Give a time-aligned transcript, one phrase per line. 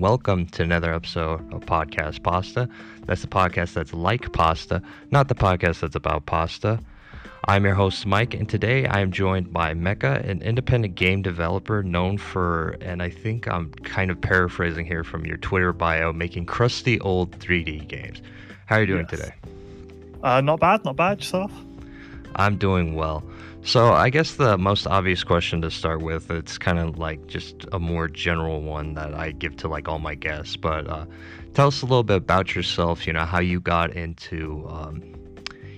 [0.00, 2.70] And welcome to another episode of Podcast Pasta.
[3.04, 4.80] That's the podcast that's like pasta,
[5.10, 6.80] not the podcast that's about pasta.
[7.44, 11.82] I'm your host, Mike, and today I am joined by Mecca, an independent game developer
[11.82, 16.46] known for, and I think I'm kind of paraphrasing here from your Twitter bio, making
[16.46, 18.22] crusty old 3D games.
[18.64, 19.20] How are you doing Yes.
[19.20, 19.34] today?
[20.22, 21.18] Uh, not bad, not bad.
[21.18, 21.52] Yourself?
[22.36, 23.22] I'm doing well.
[23.62, 27.66] So, I guess the most obvious question to start with, it's kind of like just
[27.72, 31.04] a more general one that I give to like all my guests, but uh,
[31.52, 35.14] tell us a little bit about yourself, you know, how you got into, um,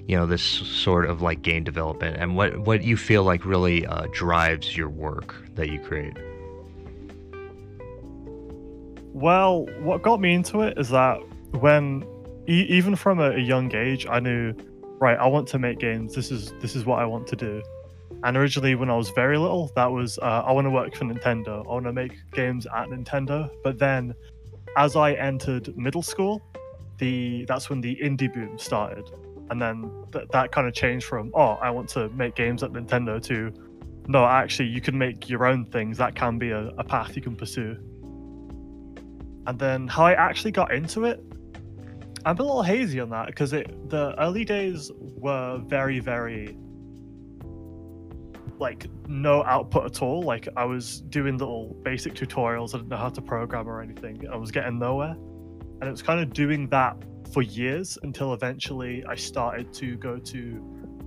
[0.07, 3.85] you know, this sort of like game development and what, what you feel like really
[3.85, 6.17] uh, drives your work that you create.
[9.13, 11.19] Well, what got me into it is that
[11.51, 12.07] when,
[12.49, 14.55] e- even from a, a young age, I knew,
[15.01, 16.15] right, I want to make games.
[16.15, 17.63] This is this is what I want to do.
[18.25, 21.05] And originally, when I was very little, that was uh, I want to work for
[21.05, 21.65] Nintendo.
[21.65, 23.51] I want to make games at Nintendo.
[23.65, 24.15] But then,
[24.77, 26.41] as I entered middle school,
[26.99, 29.11] the that's when the indie boom started,
[29.51, 32.71] and then th- that kind of changed from oh, I want to make games at
[32.71, 33.53] Nintendo to
[34.09, 35.99] no, actually, you can make your own things.
[35.99, 37.77] That can be a, a path you can pursue.
[39.47, 41.23] And then how I actually got into it,
[42.25, 46.57] I'm a little hazy on that because it the early days were very, very
[48.63, 50.23] like no output at all.
[50.23, 54.27] Like I was doing little basic tutorials, I didn't know how to program or anything.
[54.33, 55.17] I was getting nowhere.
[55.81, 56.97] And it was kind of doing that
[57.33, 60.41] for years until eventually I started to go to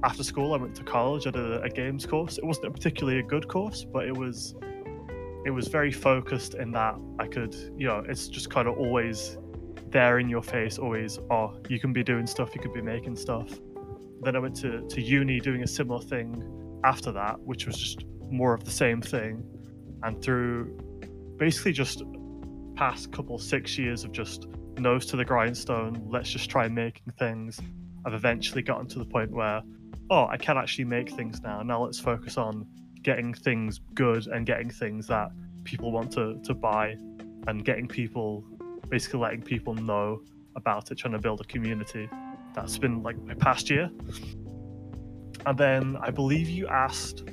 [0.04, 1.26] after school I went to college.
[1.26, 2.38] I did a, a games course.
[2.38, 4.56] It wasn't a particularly a good course, but it was
[5.46, 9.38] it was very focused in that I could, you know, it's just kind of always
[9.90, 13.16] there in your face, always, oh, you can be doing stuff, you could be making
[13.16, 13.48] stuff.
[14.24, 18.06] Then I went to, to uni doing a similar thing after that, which was just
[18.30, 19.44] more of the same thing.
[20.04, 20.78] And through
[21.38, 22.04] basically just
[22.76, 24.48] past couple six years of just
[24.78, 27.60] nose to the grindstone, let's just try making things,
[28.06, 29.62] I've eventually gotten to the point where,
[30.10, 31.62] oh, I can actually make things now.
[31.64, 32.68] Now let's focus on
[33.02, 35.30] getting things good and getting things that
[35.64, 36.96] people want to, to buy
[37.48, 38.44] and getting people
[38.90, 40.22] basically letting people know
[40.56, 42.08] about it trying to build a community
[42.54, 43.90] that's been like my past year
[45.46, 47.24] and then i believe you asked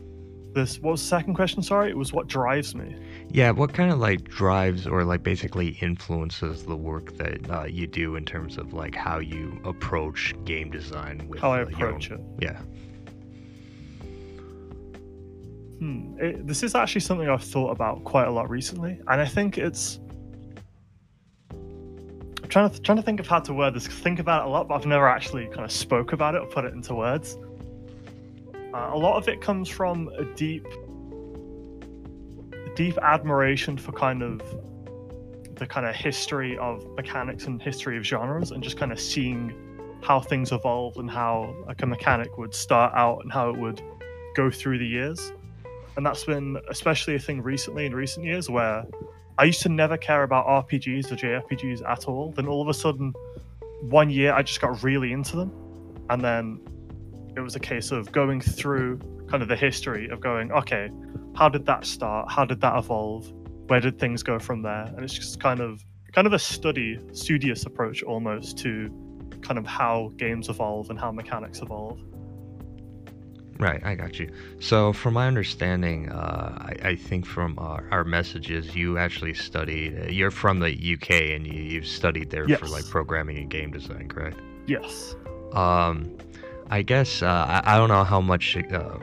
[0.54, 2.94] this what was the second question sorry it was what drives me
[3.30, 7.86] Yeah, what kind of like drives or like basically influences the work that uh, you
[7.86, 12.10] do in terms of like how you approach game design with how i uh, approach
[12.10, 12.60] it Yeah.
[15.82, 16.16] Hmm.
[16.20, 19.58] It, this is actually something I've thought about quite a lot recently, and I think
[19.58, 19.98] it's.
[21.50, 23.88] I'm trying to trying to think of how to word this.
[23.88, 26.46] Think about it a lot, but I've never actually kind of spoke about it or
[26.46, 27.36] put it into words.
[28.74, 30.66] Uh, a lot of it comes from a deep,
[32.74, 34.40] deep admiration for kind of
[35.56, 39.52] the kind of history of mechanics and history of genres, and just kind of seeing
[40.02, 43.80] how things evolved and how like a mechanic would start out and how it would
[44.34, 45.32] go through the years
[45.96, 48.84] and that's been especially a thing recently in recent years where
[49.38, 52.32] I used to never care about RPGs or JRPGs at all.
[52.32, 53.12] Then all of a sudden,
[53.82, 55.52] one year I just got really into them,
[56.10, 56.60] and then
[57.36, 58.98] it was a case of going through
[59.28, 60.90] kind of the history of going, okay,
[61.34, 62.30] how did that start?
[62.30, 63.32] How did that evolve?
[63.68, 64.84] Where did things go from there?
[64.84, 68.90] And it's just kind of kind of a study, studious approach almost to
[69.40, 71.98] kind of how games evolve and how mechanics evolve.
[73.58, 74.30] Right, I got you.
[74.60, 80.00] So, from my understanding, uh, I, I think from our, our messages, you actually studied.
[80.00, 83.70] Uh, you're from the UK, and you, you've studied there for like programming and game
[83.70, 84.38] design, correct?
[84.66, 85.14] Yes.
[85.52, 86.16] Um,
[86.72, 88.96] I guess uh, I, I don't know how much uh,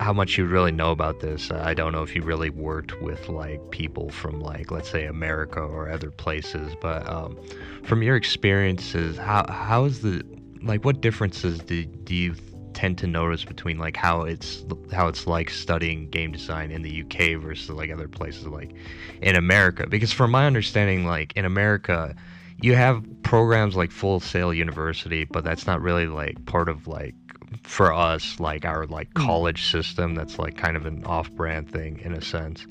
[0.00, 1.50] how much you really know about this.
[1.50, 5.04] Uh, I don't know if you really worked with like people from like let's say
[5.04, 7.38] America or other places, but um,
[7.82, 10.22] from your experiences, how how is the
[10.62, 12.34] like what differences do, do you
[12.72, 17.02] tend to notice between like how it's how it's like studying game design in the
[17.02, 18.74] UK versus like other places like
[19.20, 19.86] in America?
[19.86, 22.16] Because from my understanding, like in America,
[22.62, 27.14] you have programs like Full Sail University, but that's not really like part of like
[27.62, 29.26] for us like our like Mm.
[29.26, 30.14] college system.
[30.14, 32.66] That's like kind of an off-brand thing in a sense.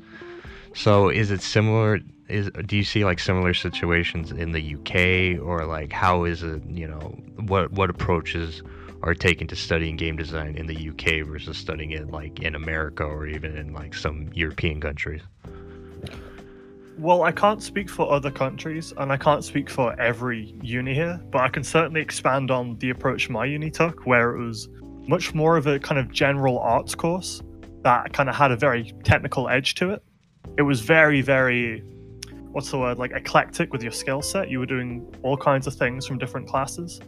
[0.74, 2.00] So is it similar?
[2.30, 6.64] Is do you see like similar situations in the UK or like how is it?
[6.66, 8.64] You know what what approaches
[9.04, 13.04] are taken to studying game design in the UK versus studying it like in America
[13.04, 15.22] or even in like some European countries?
[17.01, 21.19] Well, I can't speak for other countries and I can't speak for every uni here,
[21.31, 24.69] but I can certainly expand on the approach my uni took, where it was
[25.07, 27.42] much more of a kind of general arts course
[27.81, 30.03] that kind of had a very technical edge to it.
[30.59, 31.80] it was very, very
[32.51, 34.51] what's the word like eclectic with your skill set.
[34.51, 37.01] You were doing all kinds of things from different classes.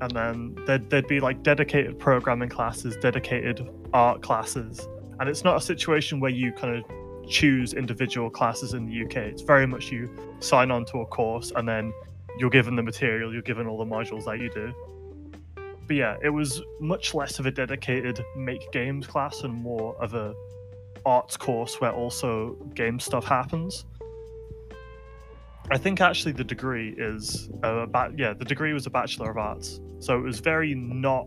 [0.00, 4.86] And then there'd, there'd be like dedicated programming classes, dedicated art classes.
[5.18, 6.84] And it's not a situation where you kind of
[7.28, 9.16] choose individual classes in the UK.
[9.16, 11.92] It's very much you sign on to a course and then
[12.38, 14.72] you're given the material, you're given all the modules that you do.
[15.86, 20.14] But yeah, it was much less of a dedicated make games class and more of
[20.14, 20.34] a
[21.04, 23.84] arts course where also game stuff happens.
[25.70, 29.36] I think actually the degree is a ba- yeah the degree was a bachelor of
[29.36, 31.26] arts, so it was very not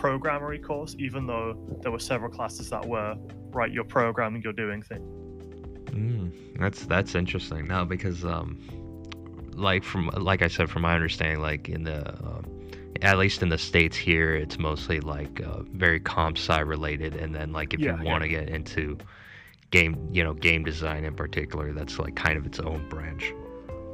[0.00, 3.16] programmery course, even though there were several classes that were
[3.52, 5.02] right you're programming, you're doing things.
[5.86, 8.58] Mm, that's that's interesting now because um,
[9.54, 12.42] like from like I said from my understanding, like in the uh,
[13.02, 17.34] at least in the states here, it's mostly like uh, very comp sci related, and
[17.34, 18.98] then like if Yeah, you want to get into
[19.70, 23.34] game, you know, game design in particular, that's like kind of its own branch.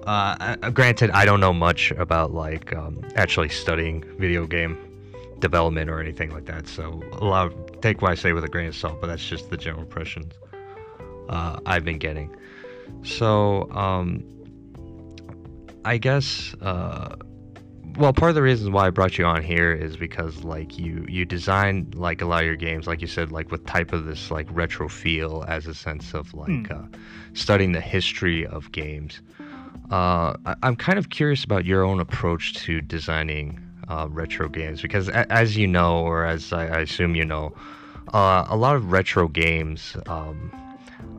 [0.06, 4.95] Uh, uh, granted, I don't know much about like um, actually studying video game
[5.38, 8.48] development or anything like that, so a lot of, take what I say with a
[8.48, 10.32] grain of salt, but that's just the general impressions
[11.28, 12.34] uh, I've been getting.
[13.02, 14.24] So, um,
[15.84, 17.16] I guess, uh,
[17.96, 21.06] well, part of the reasons why I brought you on here is because like you
[21.08, 24.04] you design like a lot of your games, like you said, like with type of
[24.04, 26.72] this like retro feel as a sense of like Hmm.
[26.72, 26.98] uh,
[27.34, 29.22] studying the history of games.
[29.90, 34.82] Uh, I, I'm kind of curious about your own approach to designing uh, retro games
[34.82, 37.54] because, a- as you know, or as I, I assume you know,
[38.12, 39.96] uh, a lot of retro games.
[40.06, 40.52] Um,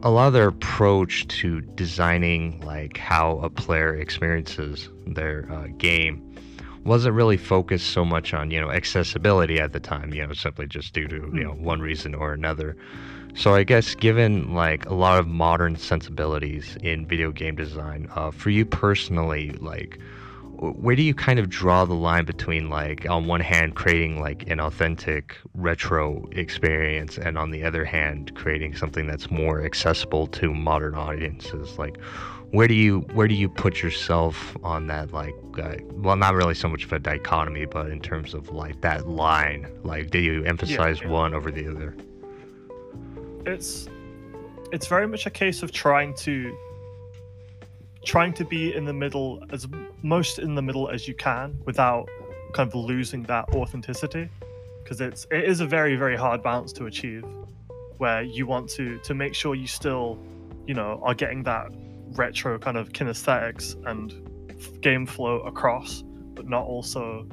[0.03, 6.23] a lot of their approach to designing like how a player experiences their uh, game
[6.83, 10.67] wasn't really focused so much on you know accessibility at the time you know simply
[10.67, 12.77] just due to you know one reason or another
[13.35, 18.31] so i guess given like a lot of modern sensibilities in video game design uh,
[18.31, 19.99] for you personally like
[20.59, 24.49] where do you kind of draw the line between like on one hand creating like
[24.49, 30.53] an authentic retro experience and on the other hand creating something that's more accessible to
[30.53, 31.77] modern audiences?
[31.77, 32.01] Like
[32.51, 36.55] where do you where do you put yourself on that like uh, well not really
[36.55, 39.71] so much of a dichotomy but in terms of like that line?
[39.83, 41.09] Like do you emphasize yeah.
[41.09, 41.95] one over the other?
[43.45, 43.87] It's
[44.71, 46.57] it's very much a case of trying to
[48.03, 49.67] trying to be in the middle as
[50.01, 52.07] most in the middle as you can without
[52.53, 54.29] kind of losing that authenticity
[54.83, 57.25] because it's it is a very very hard balance to achieve
[57.97, 60.17] where you want to to make sure you still
[60.65, 61.67] you know are getting that
[62.11, 64.13] retro kind of kinesthetics and
[64.81, 66.03] game flow across
[66.35, 67.27] but not also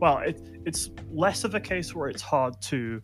[0.00, 3.00] well it, it's less of a case where it's hard to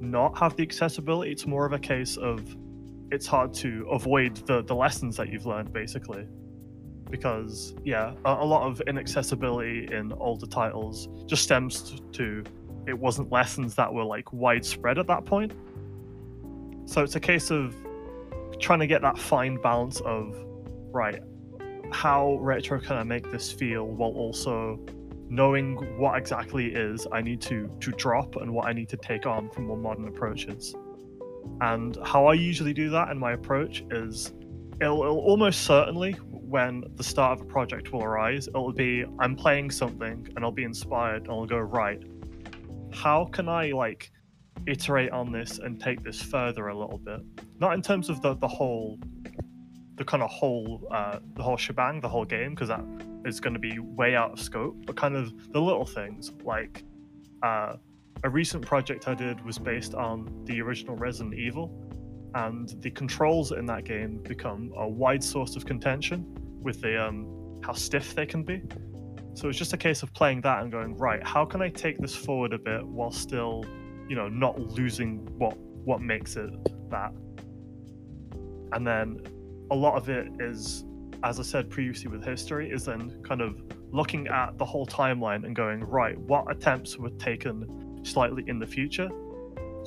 [0.00, 1.32] not have the accessibility.
[1.32, 2.56] It's more of a case of
[3.10, 6.26] it's hard to avoid the the lessons that you've learned basically
[7.10, 12.44] because yeah a, a lot of inaccessibility in older titles just stems to
[12.86, 15.52] it wasn't lessons that were like widespread at that point
[16.86, 17.74] so it's a case of
[18.58, 20.36] trying to get that fine balance of
[20.90, 21.20] right
[21.92, 24.78] how retro can i make this feel while also
[25.30, 29.26] knowing what exactly is I need to to drop and what I need to take
[29.26, 30.74] on from more modern approaches.
[31.60, 34.32] And how I usually do that in my approach is
[34.80, 36.16] it'll, it'll almost certainly
[36.48, 40.50] when the start of a project will arise, it'll be I'm playing something and I'll
[40.50, 42.02] be inspired and I'll go right.
[42.92, 44.10] How can I like
[44.66, 47.20] iterate on this and take this further a little bit?
[47.60, 48.98] Not in terms of the the whole
[49.96, 52.84] the kind of whole uh, the whole shebang, the whole game, because that
[53.26, 54.76] is going to be way out of scope.
[54.86, 56.84] But kind of the little things, like
[57.42, 57.74] uh,
[58.24, 61.68] a recent project I did was based on the original Resident Evil,
[62.34, 66.26] and the controls in that game become a wide source of contention
[66.62, 68.62] with the um, how stiff they can be.
[69.34, 71.24] So it's just a case of playing that and going right.
[71.24, 73.64] How can I take this forward a bit while still,
[74.08, 76.50] you know, not losing what what makes it
[76.90, 77.12] that?
[78.72, 79.20] And then
[79.70, 80.84] a lot of it is,
[81.22, 85.44] as I said previously with history, is then kind of looking at the whole timeline
[85.44, 89.08] and going, right, what attempts were taken slightly in the future?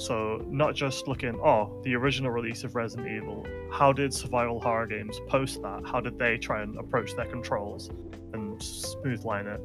[0.02, 4.88] So, not just looking, oh, the original release of Resident Evil, how did survival horror
[4.88, 5.82] games post that?
[5.86, 7.90] How did they try and approach their controls
[8.34, 9.62] and smooth line it?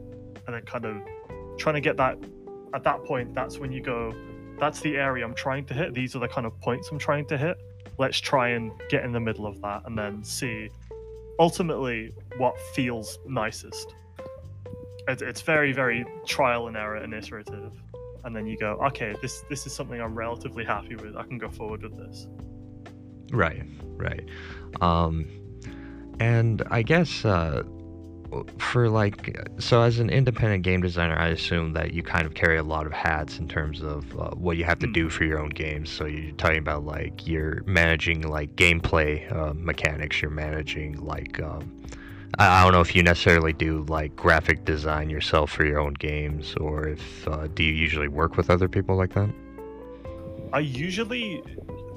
[0.46, 0.96] And then kind of
[1.56, 2.18] trying to get that,
[2.74, 4.12] at that point, that's when you go,
[4.58, 5.94] that's the area I'm trying to hit.
[5.94, 7.56] These are the kind of points I'm trying to hit
[7.98, 10.68] let's try and get in the middle of that and then see
[11.38, 13.94] ultimately what feels nicest
[15.08, 17.72] it's very very trial and error and iterative
[18.26, 21.38] and then you go okay this this is something i'm relatively happy with i can
[21.38, 22.26] go forward with this
[23.32, 23.64] Right,
[23.96, 24.24] right.
[24.80, 25.26] Um,
[26.20, 27.64] and I guess uh,
[28.58, 32.56] for like, so as an independent game designer, I assume that you kind of carry
[32.56, 35.12] a lot of hats in terms of uh, what you have to do Mm.
[35.12, 35.90] for your own games.
[35.90, 40.22] So you're talking about like you're managing like gameplay uh, mechanics.
[40.22, 41.75] You're managing like um,
[42.38, 46.54] I, don't know if you necessarily do like graphic design yourself for your own games,
[46.60, 49.30] or if uh, do you usually work with other people like that?
[50.52, 51.42] I usually,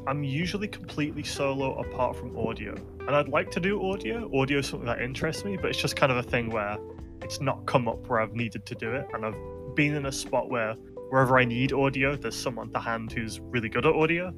[0.07, 4.29] I'm usually completely solo apart from audio, and I'd like to do audio.
[4.33, 6.77] Audio is something that interests me, but it's just kind of a thing where
[7.21, 10.11] it's not come up where I've needed to do it, and I've been in a
[10.11, 10.73] spot where
[11.09, 14.31] wherever I need audio, there's someone to hand who's really good at audio.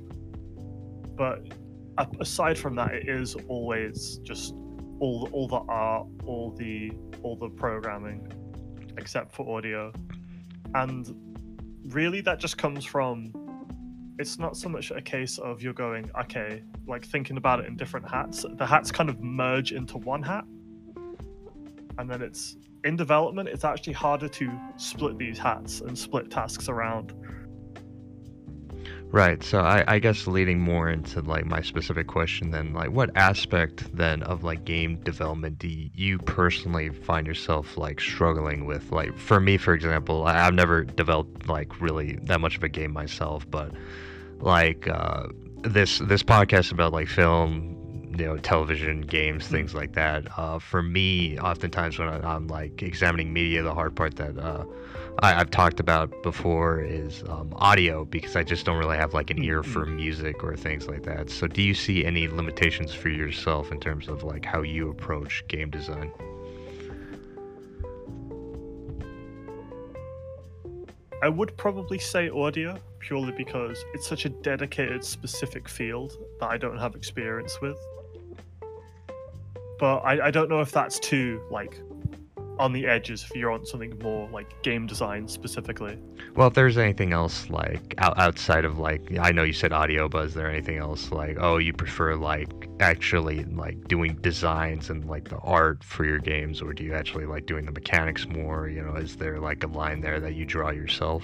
[1.15, 1.43] But
[2.19, 4.55] aside from that, it is always just
[5.01, 6.91] all all the art, all the
[7.23, 8.25] all the programming,
[8.97, 9.91] except for audio,
[10.75, 11.13] and
[11.87, 13.33] really that just comes from
[14.19, 17.75] it's not so much a case of you're going okay like thinking about it in
[17.75, 18.45] different hats.
[18.57, 20.45] The hats kind of merge into one hat.
[21.97, 26.69] And then it's in development it's actually harder to split these hats and split tasks
[26.69, 27.13] around
[29.11, 29.43] Right.
[29.43, 33.95] So I, I guess leading more into like my specific question then, like what aspect
[33.95, 38.89] then of like game development do you personally find yourself like struggling with?
[38.93, 42.69] Like for me, for example, I, I've never developed like really that much of a
[42.69, 43.73] game myself, but
[44.39, 45.27] like uh,
[45.63, 49.51] this this podcast about like film, you know, television, games, Mm.
[49.51, 50.25] things like that.
[50.37, 54.63] Uh, for me, oftentimes when I, I'm like examining media, the hard part that uh,
[55.19, 59.29] I, I've talked about before is um, audio because I just don't really have like
[59.29, 61.29] an ear for music or things like that.
[61.29, 65.43] So, do you see any limitations for yourself in terms of like how you approach
[65.47, 66.11] game design?
[71.21, 76.57] i would probably say audio purely because it's such a dedicated specific field that i
[76.57, 77.77] don't have experience with
[79.79, 81.79] but i, I don't know if that's too like
[82.61, 85.97] on the edges if you're on something more like game design specifically
[86.35, 90.07] Well, if there's anything else like out, outside of like I know you said audio,
[90.07, 95.05] but is there anything else like oh you prefer like actually like doing designs and
[95.05, 98.69] like the art for your games, or do you actually like doing the mechanics more?
[98.69, 101.23] You know, is there like a line there that you draw yourself?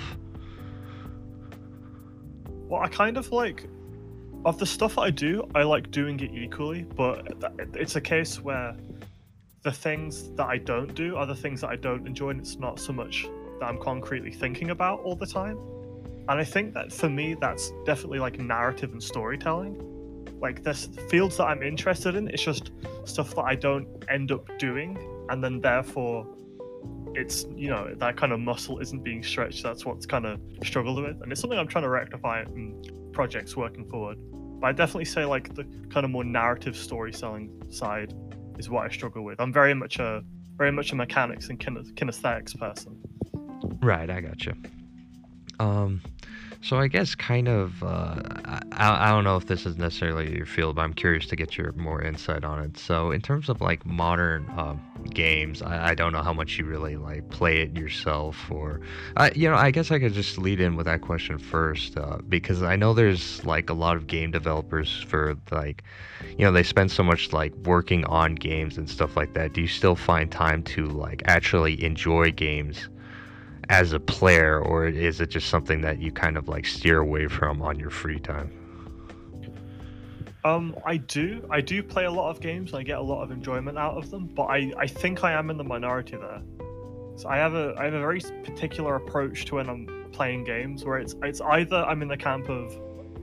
[2.67, 3.69] Well, I kind of like
[4.43, 8.75] of the stuff I do, I like doing it equally, but it's a case where
[9.63, 12.57] the things that I don't do are the things that I don't enjoy, and it's
[12.57, 13.27] not so much
[13.59, 15.57] that I'm concretely thinking about all the time.
[16.29, 19.83] And I think that for me, that's definitely like narrative and storytelling.
[20.39, 22.71] Like this fields that I'm interested in, it's just
[23.05, 24.97] stuff that I don't end up doing,
[25.29, 26.27] and then therefore
[27.15, 31.01] it's you know that kind of muscle isn't being stretched that's what's kind of struggled
[31.01, 32.79] with and it's something i'm trying to rectify in
[33.11, 34.17] projects working forward
[34.59, 38.13] but i definitely say like the kind of more narrative storytelling side
[38.57, 40.23] is what i struggle with i'm very much a
[40.57, 42.97] very much a mechanics and kine- kinesthetics person
[43.81, 44.53] Right, I gotcha.
[45.59, 46.01] Um,
[46.61, 48.15] so I guess kind of, uh,
[48.71, 51.57] I, I don't know if this is necessarily your field, but I'm curious to get
[51.57, 52.77] your more insight on it.
[52.77, 54.81] So in terms of like modern um,
[55.13, 58.81] games, I, I don't know how much you really like play it yourself, or,
[59.15, 62.17] I, you know, I guess I could just lead in with that question first, uh,
[62.27, 65.83] because I know there's like a lot of game developers for like,
[66.37, 69.53] you know, they spend so much like working on games and stuff like that.
[69.53, 72.89] Do you still find time to like actually enjoy games?
[73.69, 77.27] As a player or is it just something that you kind of like steer away
[77.27, 78.51] from on your free time?
[80.45, 83.23] Um i do i do play a lot of games and i get a lot
[83.23, 86.41] of enjoyment out of them but i i think i am in the minority there.
[87.17, 90.85] So i have a i have a very particular approach to when i'm playing games
[90.85, 92.73] where it's it's either i'm in the camp of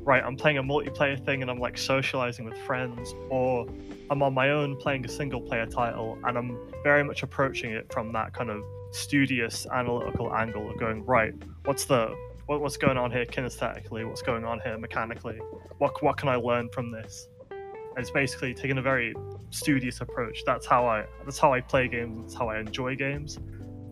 [0.05, 3.67] right i'm playing a multiplayer thing and i'm like socializing with friends or
[4.11, 7.91] i'm on my own playing a single player title and i'm very much approaching it
[7.91, 8.63] from that kind of
[8.95, 11.35] studious analytical angle of going right
[11.65, 12.15] what's the
[12.47, 14.07] what, what's going on here kinesthetically?
[14.07, 15.39] What's going on here mechanically?
[15.79, 17.29] What what can i learn from this?
[17.51, 19.15] And it's basically taking a very
[19.51, 20.43] studious approach.
[20.45, 22.21] That's how i that's how i play games.
[22.21, 23.37] That's how i enjoy games.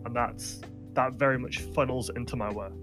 [0.05, 0.61] And that's
[0.93, 2.73] that very much funnels into my work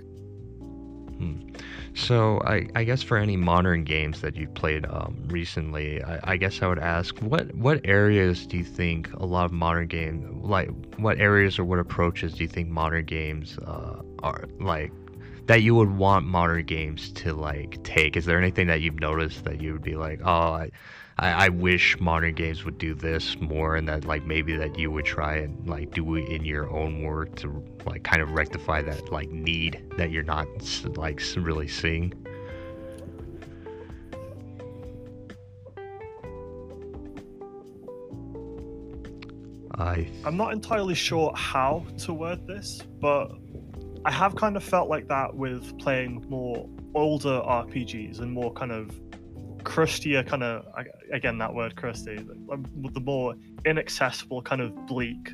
[1.20, 1.48] hmm.
[1.94, 6.36] So I, I guess for any modern games that you've played um, recently I, I
[6.36, 10.26] guess i would ask what what areas do you think a lot of modern games
[10.44, 14.92] like what areas or what approaches do you think modern games uh, are like
[15.46, 18.16] that you would want modern games to like take?
[18.16, 20.70] Is there anything that you've noticed that you would be like oh I,
[21.20, 24.90] I, I wish modern games would do this more and that like maybe that you
[24.90, 28.80] would try and like do it in your own work to like kind of rectify
[28.80, 30.48] that like need that you're not
[30.96, 32.14] like really seeing.
[39.74, 40.08] I...
[40.24, 43.30] I'm not entirely sure how to word this, but
[44.06, 48.72] I have kind of felt like that with playing more older RPGs and more kind
[48.72, 48.98] of
[49.64, 50.64] crustier kind of
[51.12, 52.18] again that word crusty
[52.50, 55.30] um, the more inaccessible kind of bleak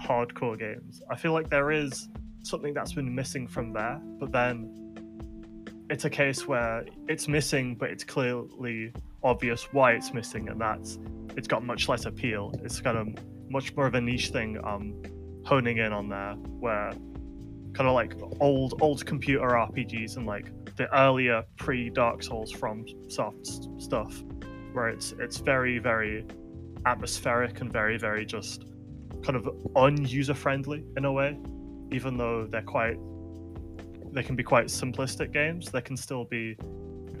[0.00, 1.02] hardcore games.
[1.10, 2.08] I feel like there is
[2.42, 4.78] something that's been missing from there but then
[5.90, 10.98] it's a case where it's missing but it's clearly obvious why it's missing and that's
[11.36, 12.52] it's got much less appeal.
[12.62, 13.06] It's got a
[13.48, 15.02] much more of a niche thing um
[15.44, 16.92] honing in on there where
[17.72, 22.84] kind of like old old computer rpgs and like the earlier pre Dark Souls from
[23.08, 23.46] soft
[23.78, 24.22] stuff,
[24.72, 26.24] where it's it's very very
[26.86, 28.64] atmospheric and very very just
[29.22, 29.44] kind of
[29.76, 31.38] unuser friendly in a way,
[31.90, 32.96] even though they're quite
[34.12, 35.70] they can be quite simplistic games.
[35.70, 36.56] They can still be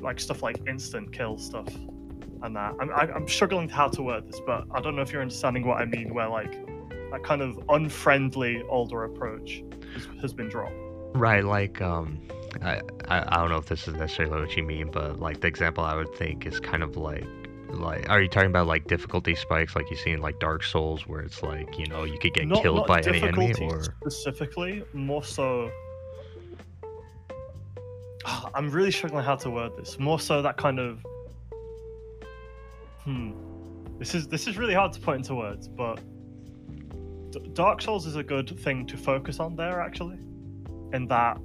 [0.00, 1.68] like stuff like instant kill stuff
[2.42, 2.74] and that.
[2.80, 5.80] I'm I'm struggling how to word this, but I don't know if you're understanding what
[5.80, 6.12] I mean.
[6.12, 6.52] Where like
[7.10, 9.62] that kind of unfriendly older approach
[9.94, 10.74] has, has been dropped.
[11.14, 12.20] Right, like um
[12.60, 15.48] I, I, I don't know if this is necessarily what you mean, but like the
[15.48, 17.24] example I would think is kind of like
[17.70, 21.06] like are you talking about like difficulty spikes like you see in like Dark Souls
[21.06, 23.82] where it's like you know you could get not, killed not by any enemy or
[23.82, 25.70] specifically more so
[28.54, 29.98] I'm really struggling how to word this.
[29.98, 31.04] More so that kind of
[33.04, 33.32] hmm.
[33.98, 36.00] This is this is really hard to put into words, but
[37.54, 40.18] Dark Souls is a good thing to focus on there actually.
[40.92, 41.38] In that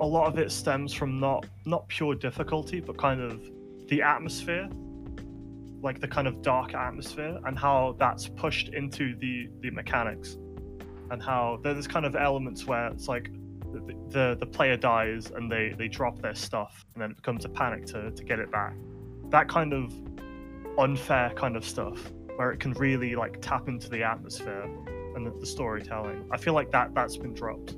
[0.00, 3.40] a lot of it stems from not not pure difficulty, but kind of
[3.88, 4.68] the atmosphere,
[5.82, 10.36] like the kind of dark atmosphere, and how that's pushed into the the mechanics,
[11.10, 13.30] and how there's kind of elements where it's like
[13.72, 17.44] the the, the player dies and they they drop their stuff, and then it becomes
[17.44, 18.74] a panic to to get it back.
[19.30, 19.92] That kind of
[20.78, 24.70] unfair kind of stuff where it can really like tap into the atmosphere
[25.16, 26.24] and the, the storytelling.
[26.30, 27.74] I feel like that that's been dropped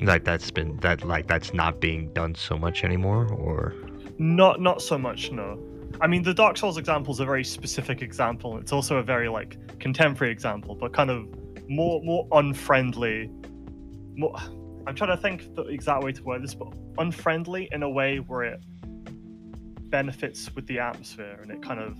[0.00, 3.74] like that's been that like that's not being done so much anymore or?
[4.18, 5.58] Not not so much no.
[6.00, 8.58] I mean the dark souls example is a very specific example.
[8.58, 11.26] It's also a very like contemporary example but kind of
[11.68, 13.30] more more unfriendly.
[14.16, 14.36] More
[14.86, 16.68] i'm trying to think the exact way to word this but
[16.98, 18.60] unfriendly in a way where it
[19.90, 21.96] benefits with the atmosphere and it kind of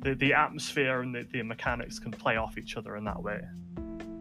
[0.00, 3.40] the, the atmosphere and the, the mechanics can play off each other in that way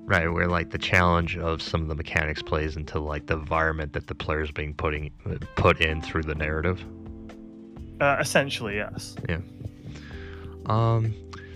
[0.08, 3.92] Right, where like the challenge of some of the mechanics plays into like the environment
[3.92, 5.12] that the player's being putting
[5.58, 6.82] put in through the narrative.
[8.00, 9.18] Uh, essentially, yes.
[9.28, 9.40] Yeah.
[10.68, 11.14] Um,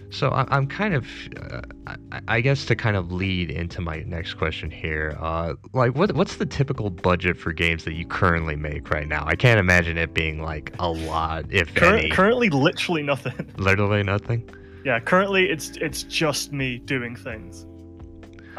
[0.10, 1.08] so I, am kind of,
[1.40, 5.96] uh, I, I, guess to kind of lead into my next question here, uh, like
[5.96, 9.24] what what's the typical budget for games that you currently make right now?
[9.26, 12.10] I can't imagine it being like a lot, if Cur- any.
[12.10, 13.54] Currently, literally nothing.
[13.56, 14.50] Literally nothing.
[14.84, 17.66] Yeah, currently it's it's just me doing things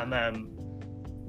[0.02, 0.34] and then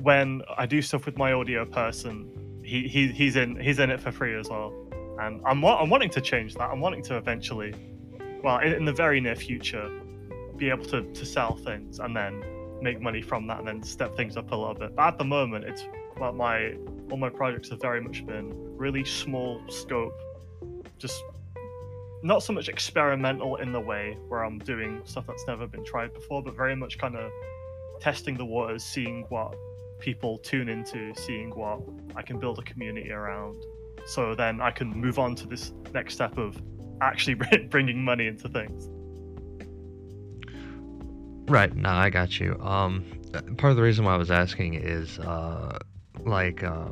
[0.02, 4.02] when I do stuff with my audio person, he, he he's in he's in it
[4.02, 4.74] for free as well.
[5.20, 6.70] And I'm I'm wanting to change that.
[6.70, 7.74] I'm wanting to eventually,
[8.44, 9.90] well, in, in the very near future,
[10.58, 12.44] be able to to sell things and then
[12.82, 14.96] make money from that and then step things up a little bit.
[14.96, 15.84] But at the moment, it's
[16.20, 16.76] well, my
[17.12, 20.20] all my projects have very much been really small scope,
[20.98, 21.24] just
[22.24, 26.14] not so much experimental in the way where I'm doing stuff that's never been tried
[26.14, 27.32] before, but very much kind of
[28.04, 29.56] testing the waters, seeing what
[30.00, 31.80] people tune into, seeing what
[32.18, 33.64] I can build a community around.
[34.06, 36.62] So then I can move on to this next step of
[37.00, 37.36] actually
[37.70, 38.90] bringing money into things.
[41.50, 41.74] Right.
[41.74, 42.60] No, I got you.
[42.60, 43.06] Um,
[43.58, 45.80] part of the reason why I was asking is, uh,
[46.26, 46.90] like, uh,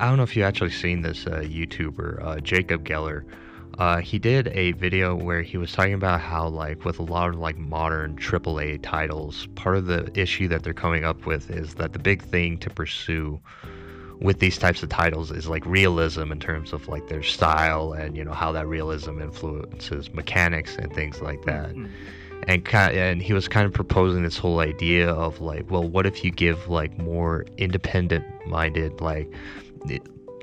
[0.00, 3.24] I don't know if you actually seen this uh, YouTuber, uh, Jacob Geller.
[3.80, 7.30] Uh, he did a video where he was talking about how, like, with a lot
[7.30, 11.72] of like modern AAA titles, part of the issue that they're coming up with is
[11.76, 13.40] that the big thing to pursue
[14.20, 18.18] with these types of titles is like realism in terms of like their style and
[18.18, 21.70] you know how that realism influences mechanics and things like that.
[21.70, 21.86] Mm-hmm.
[22.48, 25.88] And kind of, and he was kind of proposing this whole idea of like, well,
[25.88, 29.32] what if you give like more independent minded like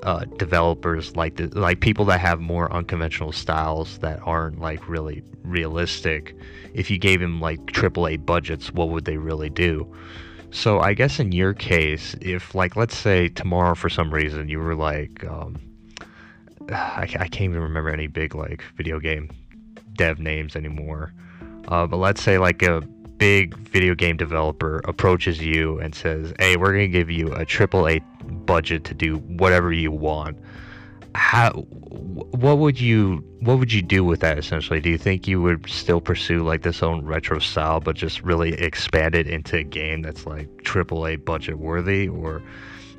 [0.04, 5.24] uh, developers like the, like people that have more unconventional styles that aren't like really
[5.44, 6.36] realistic
[6.74, 9.92] if you gave them like AAA budgets what would they really do?
[10.52, 14.60] So I guess in your case if like let's say tomorrow for some reason you
[14.60, 15.58] were like um,
[16.70, 19.30] I, I can't even remember any big like video game
[19.96, 21.14] dev names anymore.
[21.68, 22.82] Uh, but let's say like a
[23.18, 28.00] big video game developer approaches you and says hey we're to give you a AAA
[28.28, 30.38] budget to do whatever you want.
[31.16, 34.80] How what would you what would you do with that essentially?
[34.80, 38.54] Do you think you would still pursue like this own retro style but just really
[38.54, 42.08] expand it into a game that's like AAA budget worthy?
[42.08, 42.44] Or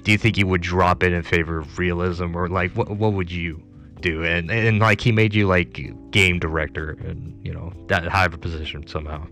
[0.02, 2.34] do you think you would drop it in favor of realism?
[2.36, 3.62] Or like what what would you
[4.00, 4.24] do?
[4.24, 8.30] And and like he made you like game director and you know that high a
[8.30, 9.26] position somehow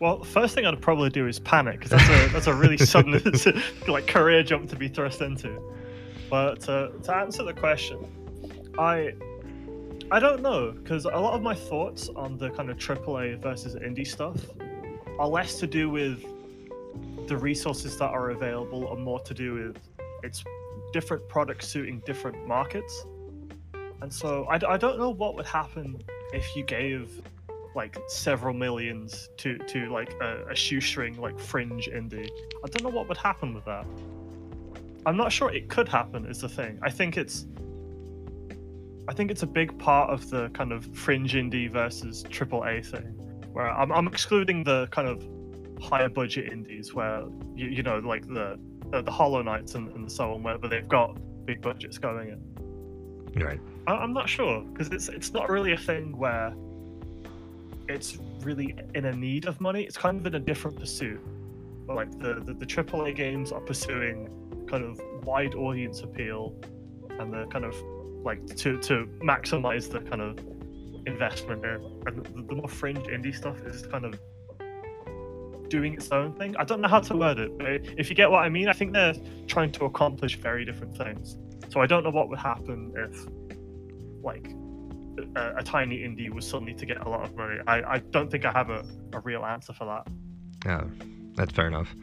[0.00, 3.20] well, first thing I'd probably do is panic because that's a that's a really sudden
[3.88, 5.60] like career jump to be thrust into.
[6.30, 8.06] But uh, to answer the question,
[8.78, 9.14] I
[10.10, 13.74] I don't know because a lot of my thoughts on the kind of AAA versus
[13.74, 14.36] indie stuff
[15.18, 16.24] are less to do with
[17.26, 19.76] the resources that are available and more to do with
[20.22, 20.44] it's
[20.92, 23.04] different products suiting different markets.
[24.00, 26.00] And so I, I don't know what would happen
[26.32, 27.20] if you gave
[27.78, 32.28] like several millions to to like a, a shoestring like fringe indie.
[32.64, 33.86] I don't know what would happen with that.
[35.06, 36.26] I'm not sure it could happen.
[36.26, 36.78] Is the thing.
[36.82, 37.46] I think it's.
[39.10, 42.82] I think it's a big part of the kind of fringe indie versus triple A
[42.82, 43.14] thing,
[43.52, 45.16] where I'm, I'm excluding the kind of
[45.80, 47.22] higher budget indies where
[47.54, 48.58] you, you know like the
[48.90, 52.40] the, the Hollow Knights and, and so on, where they've got big budgets going in.
[53.42, 53.60] Right.
[53.86, 56.52] I, I'm not sure because it's it's not really a thing where
[57.88, 59.82] it's really in a need of money.
[59.82, 61.20] It's kind of in a different pursuit.
[61.86, 64.28] But like the, the, the AAA games are pursuing
[64.68, 66.54] kind of wide audience appeal
[67.18, 67.74] and the kind of
[68.22, 70.38] like to to maximize the kind of
[71.06, 71.80] investment there.
[72.06, 74.20] And the, the more fringe indie stuff is kind of
[75.68, 76.56] doing its own thing.
[76.56, 77.66] I don't know how to word it, but
[77.98, 79.14] if you get what I mean, I think they're
[79.46, 81.36] trying to accomplish very different things.
[81.70, 83.26] So I don't know what would happen if
[84.22, 84.50] like
[85.36, 87.58] a, a, tiny indie was suddenly to get a lot of money.
[87.66, 90.06] I, I don't think I have a, a real answer for that.
[90.64, 90.84] Yeah,
[91.34, 91.94] that's fair enough.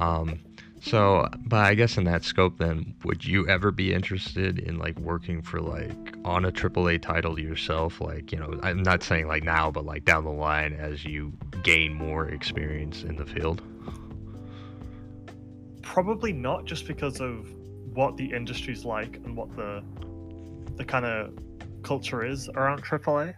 [0.00, 0.40] Um,
[0.80, 4.98] so, but I guess in that scope, then, would you ever be interested in like
[4.98, 8.00] working for like on a AAA title yourself?
[8.00, 11.32] Like, you know, I'm not saying like now, but like down the line as you
[11.62, 13.62] gain more experience in the field.
[15.82, 17.52] Probably not, just because of
[17.94, 19.82] what the industry's like and what the
[20.76, 21.32] the kind of
[21.88, 23.34] culture is around AAA.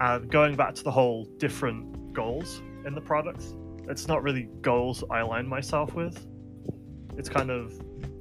[0.00, 3.54] And going back to the whole different goals in the products,
[3.86, 6.26] it's not really goals I align myself with.
[7.18, 7.78] It's kind of,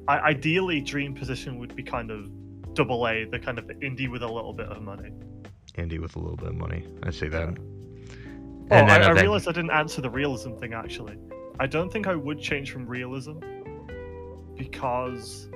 [0.09, 2.29] I, ideally, dream position would be kind of
[2.73, 5.11] double A, the kind of indie with a little bit of money.
[5.75, 6.85] Indie with a little bit of money.
[7.03, 7.57] I see that.
[8.69, 8.71] Yeah.
[8.71, 11.17] Oh, I, I realized I didn't answer the realism thing actually.
[11.59, 13.39] I don't think I would change from realism
[14.57, 15.47] because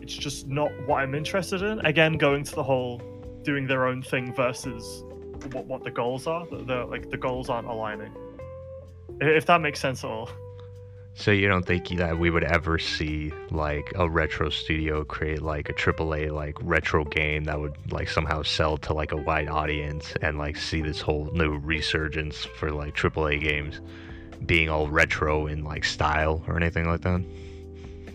[0.00, 1.80] it's just not what I'm interested in.
[1.80, 3.00] Again, going to the whole
[3.42, 5.04] doing their own thing versus
[5.52, 6.46] what, what the goals are.
[6.46, 8.12] The, the like the goals aren't aligning.
[9.20, 10.30] If that makes sense at all.
[11.14, 15.68] So you don't think that we would ever see like a retro studio create like
[15.68, 20.14] a AAA like retro game that would like somehow sell to like a wide audience
[20.22, 23.80] and like see this whole new resurgence for like AAA games
[24.46, 27.22] being all retro in like style or anything like that?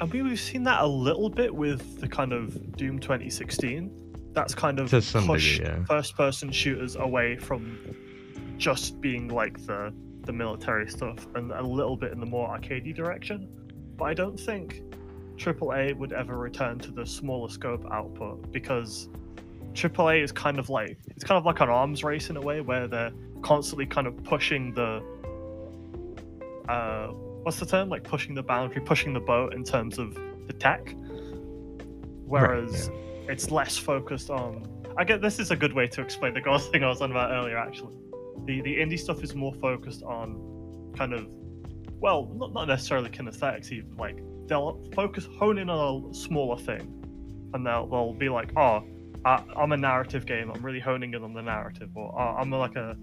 [0.01, 3.91] I mean, we've seen that a little bit with the kind of Doom 2016.
[4.33, 5.83] That's kind of pushed yeah.
[5.85, 7.95] first-person shooters away from
[8.57, 12.93] just being like the the military stuff and a little bit in the more arcadey
[12.93, 13.47] direction.
[13.95, 14.81] But I don't think
[15.37, 19.07] AAA would ever return to the smaller scope output because
[19.73, 22.61] AAA is kind of like it's kind of like an arms race in a way
[22.61, 25.03] where they're constantly kind of pushing the
[26.67, 27.11] uh,
[27.45, 27.89] what's the term?
[27.89, 30.95] Like pushing the boundary, pushing the boat in terms of the tech.
[32.25, 33.31] Whereas right, yeah.
[33.31, 34.67] it's less focused on.
[34.97, 37.11] I get this is a good way to explain the goals thing I was on
[37.11, 37.57] about earlier.
[37.57, 37.97] Actually,
[38.45, 41.27] the the indie stuff is more focused on kind of,
[41.99, 43.71] well, not, not necessarily kinesthetics.
[43.71, 46.81] Even like they'll focus hone in on a smaller thing,
[47.53, 48.83] and they'll they'll be like, oh,
[49.23, 50.49] I, am a narrative game.
[50.49, 52.97] I'm really honing in on the narrative, or oh, I'm like a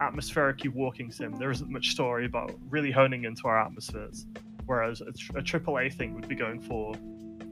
[0.00, 1.32] atmospheric walking sim.
[1.34, 4.26] There isn't much story about really honing into our atmospheres.
[4.66, 5.12] Whereas a,
[5.44, 6.94] triple a AAA thing would be going for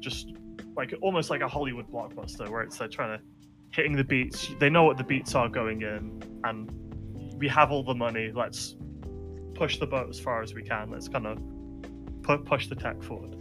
[0.00, 0.32] just
[0.76, 3.24] like almost like a Hollywood blockbuster where it's uh, trying to
[3.70, 4.50] hitting the beats.
[4.58, 6.70] They know what the beats are going in, and
[7.38, 8.32] we have all the money.
[8.34, 8.76] Let's
[9.54, 10.90] push the boat as far as we can.
[10.90, 11.38] Let's kind of
[12.22, 13.36] pu- push the tech forward.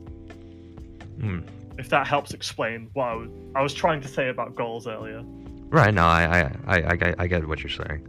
[1.17, 1.47] Mm.
[1.79, 5.23] If that helps explain what I was, I was trying to say about goals earlier.
[5.69, 5.93] Right.
[5.93, 8.07] No, I I, I, I, I get what you're saying.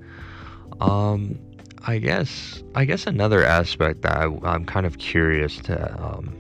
[0.80, 1.38] Um,
[1.86, 6.34] I guess I guess another aspect that I, am kind of curious to um,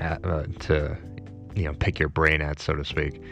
[0.00, 0.96] at, uh, to
[1.54, 3.22] you know pick your brain at, so to speak,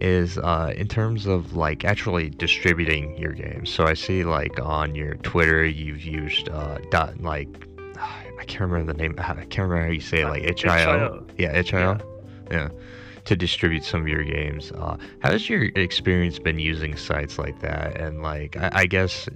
[0.00, 3.70] is uh, in terms of like actually distributing your games.
[3.70, 7.48] So I see like on your Twitter you've used uh, dot like
[7.96, 9.14] I can't remember the name.
[9.18, 10.26] I can't remember how you say it.
[10.26, 11.26] Like itch.io.
[11.38, 11.98] Yeah, itch.io.
[12.50, 12.56] Yeah.
[12.56, 12.68] yeah.
[13.24, 14.72] To distribute some of your games.
[14.72, 18.00] Uh, how has your experience been using sites like that?
[18.00, 19.28] And like, I, I guess,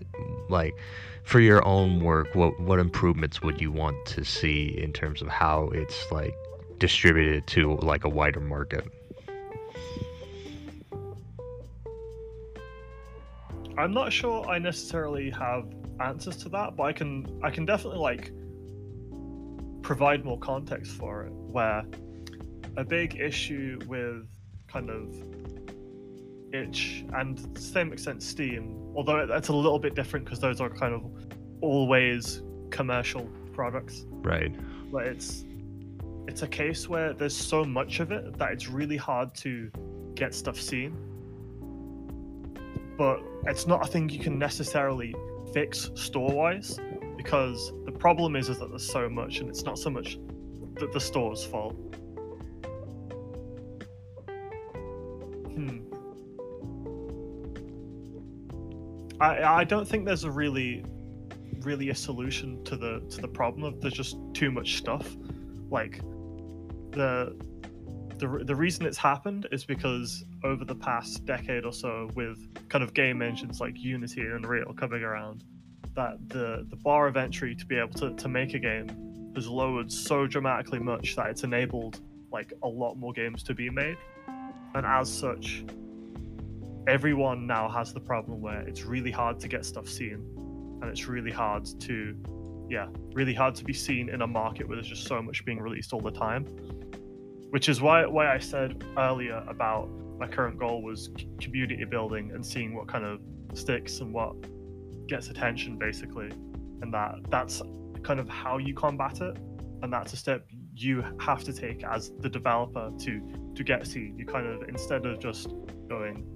[0.48, 0.74] like,
[1.22, 5.28] for your own work, what what improvements would you want to see in terms of
[5.28, 6.34] how it's like
[6.78, 8.86] distributed to like a wider market?
[13.78, 15.66] I'm not sure I necessarily have
[16.00, 18.32] answers to that, but I can I can definitely like
[19.82, 21.32] provide more context for it.
[21.32, 21.84] Where
[22.76, 24.26] a big issue with
[24.68, 25.14] kind of
[26.52, 30.60] itch and to the same extent Steam, although that's a little bit different because those
[30.60, 31.04] are kind of
[31.60, 34.06] always commercial products.
[34.22, 34.54] Right.
[34.90, 35.44] But it's
[36.28, 39.70] it's a case where there's so much of it that it's really hard to
[40.14, 40.96] get stuff seen.
[42.98, 45.14] But it's not a thing you can necessarily
[45.52, 46.78] fix store wise
[47.16, 50.18] because the problem is is that there's so much and it's not so much
[50.80, 51.76] that the store's fault.
[59.20, 60.84] I I don't think there's a really
[61.62, 65.16] really a solution to the to the problem of there's just too much stuff.
[65.70, 66.00] Like
[66.92, 67.36] the
[68.18, 72.82] the, the reason it's happened is because over the past decade or so with kind
[72.82, 75.44] of game engines like unity and unreal coming around
[75.94, 79.46] that the the bar of entry to be able to, to make a game has
[79.46, 82.00] lowered so dramatically much that it's enabled
[82.32, 83.98] like a lot more games to be made
[84.74, 85.64] and as such
[86.86, 90.24] everyone now has the problem where it's really hard to get stuff seen.
[90.80, 92.16] And it's really hard to
[92.68, 95.60] yeah really hard to be seen in a market where there's just so much being
[95.60, 96.44] released all the time.
[97.50, 102.44] Which is why why I said earlier about my current goal was community building and
[102.44, 103.20] seeing what kind of
[103.54, 104.34] sticks and what
[105.08, 106.30] gets attention basically.
[106.82, 107.62] And that that's
[108.02, 109.36] kind of how you combat it.
[109.82, 113.20] And that's a step you have to take as the developer to
[113.54, 114.18] to get seen.
[114.18, 115.48] You kind of instead of just
[115.88, 116.26] going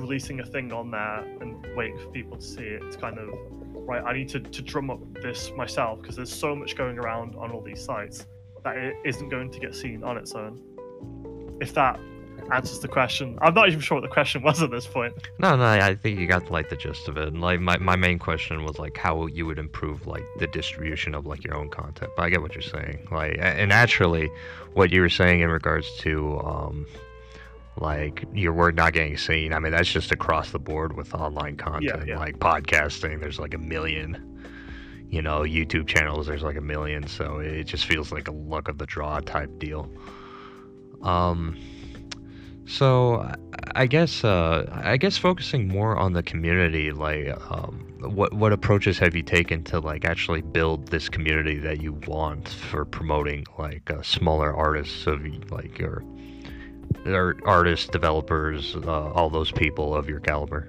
[0.00, 3.28] releasing a thing on there and waiting for people to see it it's kind of
[3.74, 7.34] right i need to, to drum up this myself because there's so much going around
[7.36, 8.26] on all these sites
[8.64, 10.60] that it isn't going to get seen on its own.
[11.60, 11.98] If that
[12.52, 15.14] answers the question, I'm not even sure what the question was at this point.
[15.38, 17.28] No, no, I think you got like the gist of it.
[17.28, 21.14] And like my, my main question was like how you would improve like the distribution
[21.14, 22.10] of like your own content.
[22.16, 23.08] But I get what you're saying.
[23.10, 24.30] Like and naturally,
[24.74, 26.86] what you were saying in regards to um
[27.76, 29.52] like your work not getting seen.
[29.52, 32.06] I mean that's just across the board with online content.
[32.06, 32.18] Yeah, yeah.
[32.18, 34.26] Like podcasting, there's like a million
[35.10, 38.68] you know, YouTube channels, there's like a million, so it just feels like a luck
[38.68, 39.90] of the draw type deal.
[41.02, 41.58] Um,
[42.66, 43.28] so
[43.74, 48.98] I guess uh, I guess focusing more on the community, like um, what what approaches
[49.00, 53.90] have you taken to like actually build this community that you want for promoting like
[53.90, 56.04] uh, smaller artists of like your
[57.06, 60.68] artists, developers, uh, all those people of your caliber?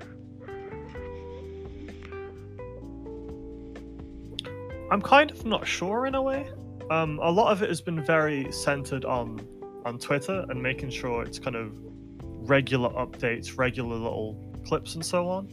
[4.91, 6.49] I'm kind of not sure in a way.
[6.89, 9.47] Um, a lot of it has been very centered on
[9.85, 11.71] on Twitter and making sure it's kind of
[12.23, 15.49] regular updates, regular little clips, and so on.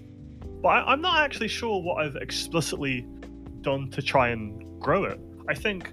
[0.63, 3.07] But I, I'm not actually sure what I've explicitly
[3.61, 5.21] done to try and grow it.
[5.49, 5.93] I think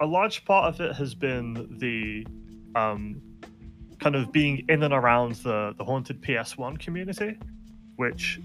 [0.00, 2.26] a large part of it has been the
[2.74, 3.20] um,
[3.98, 7.36] kind of being in and around the, the haunted PS1 community,
[7.96, 8.40] which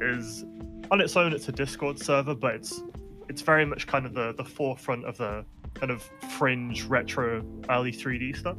[0.00, 0.44] is
[0.90, 2.82] on its own, it's a Discord server, but it's
[3.28, 6.02] it's very much kind of the the forefront of the kind of
[6.38, 8.58] fringe retro early 3D stuff.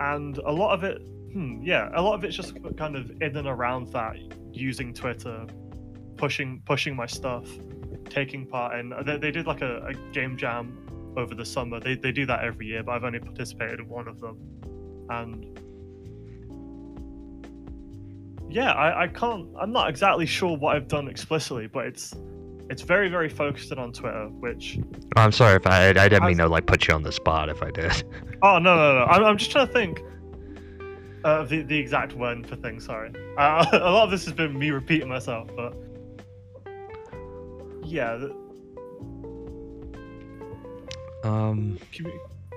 [0.00, 1.00] And a lot of it,
[1.32, 4.16] hmm, yeah, a lot of it's just kind of in and around that,
[4.52, 5.46] using Twitter,
[6.16, 7.48] pushing pushing my stuff,
[8.08, 8.92] taking part in.
[9.04, 10.83] They, they did like a, a game jam
[11.16, 11.80] over the summer.
[11.80, 14.38] They they do that every year, but I've only participated in one of them,
[15.10, 15.58] and
[18.48, 19.48] yeah, I, I can't.
[19.60, 22.14] I'm not exactly sure what I've done explicitly, but it's
[22.70, 24.78] it's very very focused on Twitter, which
[25.16, 27.48] Oh, I'm sorry if I I didn't mean to like put you on the spot
[27.48, 28.04] if I did.
[28.42, 30.00] oh no no no I'm, I'm just trying to think
[31.24, 32.84] uh, the the exact word for things.
[32.86, 35.74] Sorry, uh, a lot of this has been me repeating myself, but
[37.82, 38.26] yeah.
[41.24, 41.78] The, Um,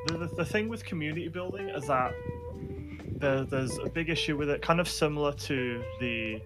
[0.08, 2.13] the, the, the thing with community building is that
[3.19, 6.41] there, there's a big issue with it, kind of similar to the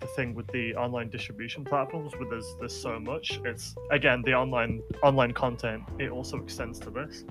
[0.00, 3.40] the thing with the online distribution platforms, where there's there's so much.
[3.44, 5.82] It's again the online online content.
[5.98, 7.24] It also extends to this.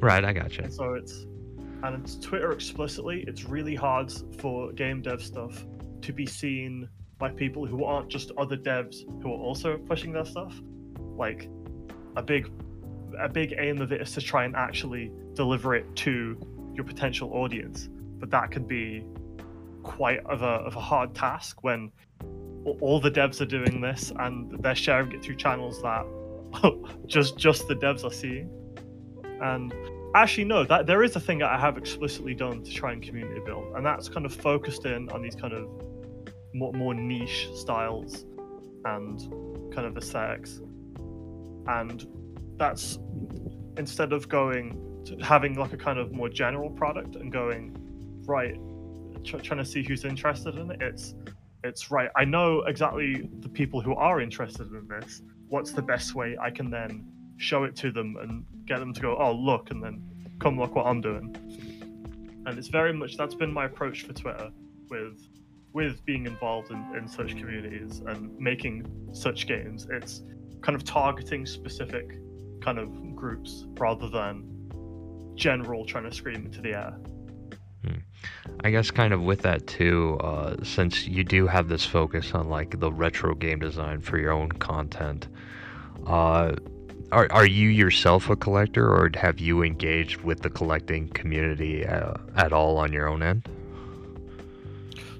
[0.00, 0.64] right, I gotcha.
[0.64, 1.26] And so it's
[1.82, 3.24] and it's Twitter explicitly.
[3.26, 5.64] It's really hard for game dev stuff
[6.02, 10.26] to be seen by people who aren't just other devs who are also pushing their
[10.26, 10.54] stuff.
[11.16, 11.48] Like
[12.16, 12.50] a big
[13.18, 16.36] a big aim of it is to try and actually deliver it to
[16.74, 17.88] your potential audience.
[18.18, 19.04] But that can be
[19.82, 21.90] quite of a, of a hard task when
[22.80, 26.06] all the devs are doing this and they're sharing it through channels that
[27.06, 28.50] just just the devs are seeing.
[29.40, 29.74] And
[30.14, 33.02] actually, no, that there is a thing that I have explicitly done to try and
[33.02, 35.68] community build, and that's kind of focused in on these kind of
[36.54, 38.24] more, more niche styles
[38.84, 39.20] and
[39.72, 40.60] kind of aesthetics.
[41.66, 42.06] And
[42.58, 42.98] that's
[43.76, 47.76] instead of going to having like a kind of more general product and going
[48.24, 48.54] right
[49.24, 51.14] tr- trying to see who's interested in it it's
[51.64, 55.22] it's right i know exactly the people who are interested in this.
[55.48, 57.04] What's the best way i can then
[57.36, 60.02] show it to them and get them to go oh look and then
[60.38, 61.34] come look what i'm doing
[62.46, 64.50] and it's very much that's been my approach for twitter
[64.88, 65.26] with
[65.72, 69.86] with being involved in, in such communities and making such games.
[69.90, 70.22] It's
[70.62, 72.18] kind of targeting specific
[72.60, 74.48] kind of groups rather than
[75.34, 76.96] general trying to scream into the air.
[78.64, 82.48] I guess kind of with that too, uh, since you do have this focus on
[82.48, 85.28] like the retro game design for your own content,
[86.06, 86.52] uh,
[87.10, 92.14] are are you yourself a collector, or have you engaged with the collecting community uh,
[92.36, 93.48] at all on your own end?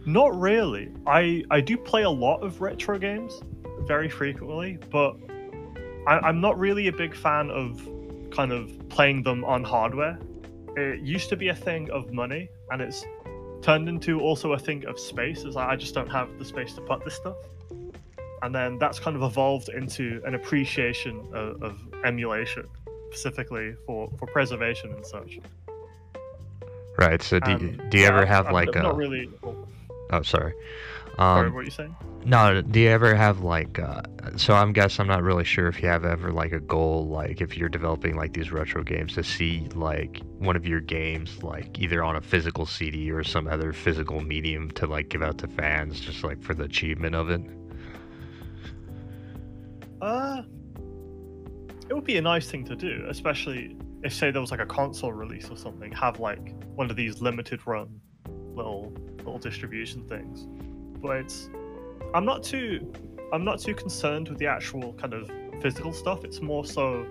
[0.06, 0.90] Not really.
[1.06, 3.42] I I do play a lot of retro games
[3.80, 5.16] very frequently, but
[6.06, 7.88] I, am not really a big fan of
[8.30, 10.18] kind of playing them on hardware.
[10.76, 13.04] It used to be a thing of money, and it's
[13.60, 15.44] turned into also a thing of space.
[15.44, 17.36] As I just don't have the space to put this stuff,
[18.42, 22.66] and then that's kind of evolved into an appreciation of, of emulation,
[23.10, 25.38] specifically for for preservation and such.
[26.98, 27.22] Right.
[27.22, 27.58] So do you,
[27.90, 28.88] do you yeah, ever have I'm, like I'm a?
[28.88, 29.30] Not really.
[29.42, 29.66] Oh,
[30.10, 30.54] oh sorry.
[31.18, 31.96] Um, sorry, what are you saying?
[32.24, 33.78] No, do you ever have like?
[33.78, 34.02] Uh,
[34.36, 37.40] so I'm guess I'm not really sure if you have ever like a goal, like
[37.40, 41.78] if you're developing like these retro games, to see like one of your games like
[41.80, 45.48] either on a physical CD or some other physical medium to like give out to
[45.48, 47.42] fans, just like for the achievement of it.
[50.00, 50.42] Uh,
[51.88, 54.66] it would be a nice thing to do, especially if say there was like a
[54.66, 55.92] console release or something.
[55.92, 58.00] Have like one of these limited run
[58.54, 60.46] little little distribution things,
[61.10, 61.50] it's
[62.14, 62.92] I'm not too
[63.32, 66.24] I'm not too concerned with the actual kind of physical stuff.
[66.24, 67.06] It's more so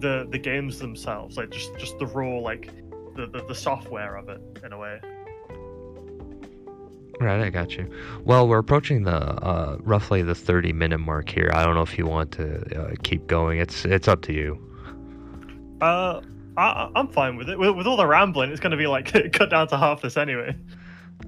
[0.00, 2.70] the the games themselves, like just just the raw like
[3.16, 5.00] the the, the software of it in a way.
[7.18, 7.90] Right, I got you.
[8.24, 11.50] Well, we're approaching the uh, roughly the 30 minute mark here.
[11.54, 13.58] I don't know if you want to uh, keep going.
[13.58, 14.60] It's it's up to you.
[15.80, 16.20] Uh,
[16.58, 17.58] I, I'm fine with it.
[17.58, 20.16] With, with all the rambling, it's going to be like cut down to half this
[20.16, 20.54] anyway.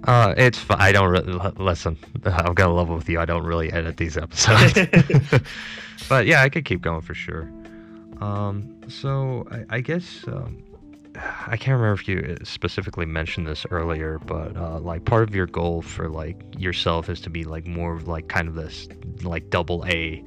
[0.05, 0.65] Uh, it's.
[0.71, 1.99] I don't really listen.
[2.25, 3.21] I've got a level with you.
[3.21, 4.75] I don't really edit these episodes,
[6.09, 7.51] but yeah, I could keep going for sure.
[8.21, 10.63] Um, so I, I guess um,
[11.47, 15.47] I can't remember if you specifically mentioned this earlier, but uh, like part of your
[15.47, 18.89] goal for like yourself is to be like more of like kind of this
[19.23, 20.23] like double A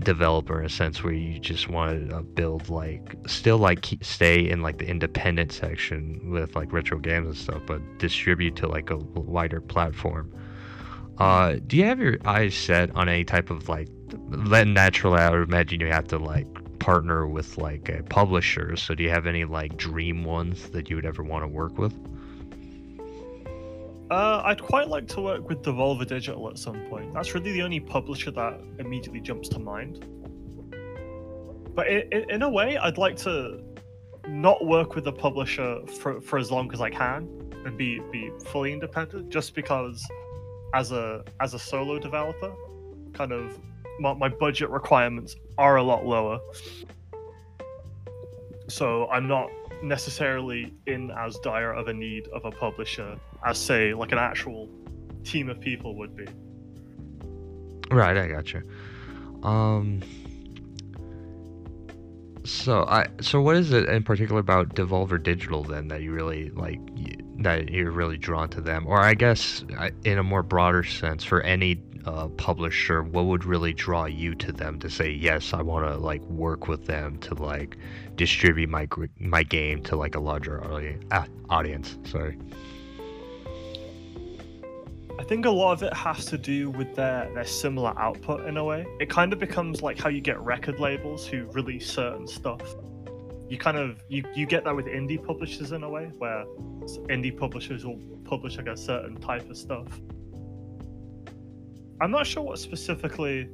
[0.00, 4.62] developer in a sense where you just want to build like still like stay in
[4.62, 8.96] like the independent section with like retro games and stuff but distribute to like a
[8.96, 10.32] wider platform.
[11.18, 13.88] Uh do you have your eyes set on any type of like
[14.30, 16.46] then naturally i would imagine you have to like
[16.78, 20.96] partner with like a publisher so do you have any like dream ones that you
[20.96, 21.94] would ever want to work with
[24.12, 27.14] uh, I'd quite like to work with Devolver Digital at some point.
[27.14, 30.04] That's really the only publisher that immediately jumps to mind.
[31.74, 33.62] But in, in a way, I'd like to
[34.28, 37.26] not work with the publisher for, for as long as I can
[37.64, 39.30] and be be fully independent.
[39.30, 40.06] Just because,
[40.74, 42.52] as a as a solo developer,
[43.14, 43.58] kind of
[43.98, 46.38] my, my budget requirements are a lot lower.
[48.68, 49.48] So I'm not
[49.82, 54.68] necessarily in as dire of a need of a publisher as say like an actual
[55.24, 56.26] team of people would be.
[57.90, 58.62] Right, I got you.
[59.42, 60.02] Um
[62.44, 66.50] so I so what is it in particular about Devolver Digital then that you really
[66.50, 66.80] like
[67.38, 69.64] that you're really drawn to them or I guess
[70.04, 74.52] in a more broader sense for any uh, publisher, what would really draw you to
[74.52, 75.52] them to say yes?
[75.52, 77.76] I want to like work with them to like
[78.16, 78.88] distribute my
[79.18, 81.04] my game to like a larger audience.
[81.48, 81.98] Audience.
[82.04, 82.38] Sorry.
[85.22, 88.56] I think a lot of it has to do with their their similar output in
[88.56, 88.84] a way.
[88.98, 92.74] It kind of becomes like how you get record labels who release certain stuff.
[93.48, 96.44] You kind of you, you get that with indie publishers in a way where
[97.08, 99.86] indie publishers will publish like a certain type of stuff
[102.02, 103.48] I'm not sure what specifically.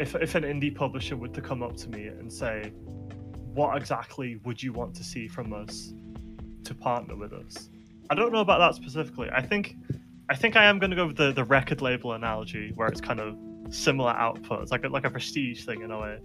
[0.00, 2.72] If if an indie publisher were to come up to me and say,
[3.54, 5.92] what exactly would you want to see from us
[6.64, 7.70] to partner with us?
[8.10, 9.30] I don't know about that specifically.
[9.32, 9.76] I think
[10.28, 13.00] I think I am going to go with the, the record label analogy, where it's
[13.00, 13.36] kind of
[13.70, 14.62] similar output.
[14.62, 16.18] It's like a, like a prestige thing in a way.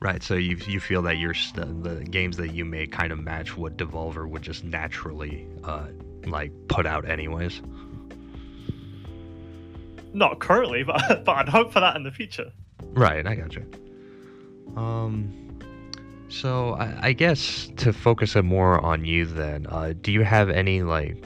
[0.00, 0.22] Right.
[0.22, 3.56] So you you feel that your st- the games that you make kind of match
[3.56, 5.86] what Devolver would just naturally uh,
[6.26, 7.62] like put out anyways.
[10.12, 12.52] Not currently, but but I'd hope for that in the future.
[12.92, 13.26] Right.
[13.26, 13.68] I got you.
[14.76, 15.42] Um.
[16.28, 20.50] So I, I guess to focus it more on you then, uh, do you have
[20.50, 21.24] any like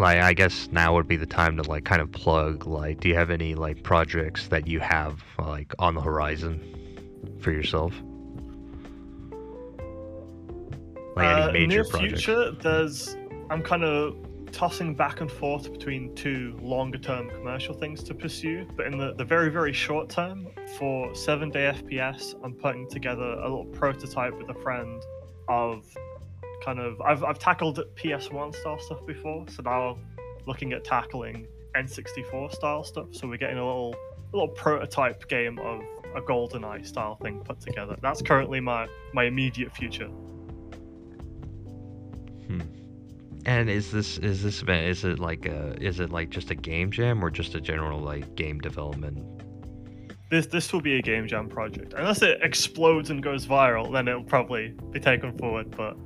[0.00, 3.08] like I guess now would be the time to like kind of plug like do
[3.08, 6.60] you have any like projects that you have like on the horizon
[7.40, 7.94] for yourself?
[11.16, 12.24] Like any uh, major near projects?
[12.24, 13.16] future, there's
[13.50, 14.16] I'm kind of
[14.52, 18.66] tossing back and forth between two longer term commercial things to pursue.
[18.76, 20.48] But in the, the very, very short term,
[20.78, 25.02] for 7 day FPS, I'm putting together a little prototype with a friend
[25.48, 25.84] of
[26.60, 27.00] kind of.
[27.00, 30.06] I've, I've tackled PS1 style stuff before, so now I'm
[30.46, 31.46] looking at tackling
[31.76, 33.08] N64 style stuff.
[33.12, 33.94] So we're getting a little,
[34.32, 35.82] a little prototype game of
[36.14, 37.96] a GoldenEye style thing put together.
[38.02, 40.08] That's currently my, my immediate future.
[42.46, 42.60] Hmm.
[43.46, 46.54] And is this is this event is it like a is it like just a
[46.54, 49.24] game jam or just a general like game development?
[50.30, 51.94] This this will be a game jam project.
[51.96, 55.74] Unless it explodes and goes viral, then it'll probably be taken forward.
[55.76, 55.96] But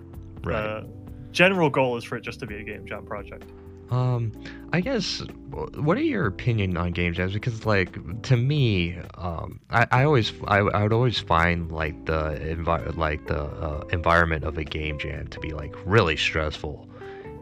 [0.44, 0.56] right.
[0.56, 0.84] uh,
[1.32, 3.50] general goal is for it just to be a game jam project.
[3.90, 4.32] Um,
[4.72, 7.34] I guess what are your opinion on game jams?
[7.34, 12.38] Because like to me, um, I, I always I, I would always find like the
[12.40, 16.88] envi- like the uh, environment of a game jam to be like really stressful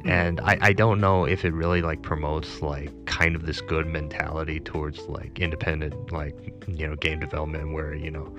[0.04, 3.86] and I, I don't know if it really like promotes like kind of this good
[3.86, 6.34] mentality towards like independent like
[6.66, 8.34] you know game development where you know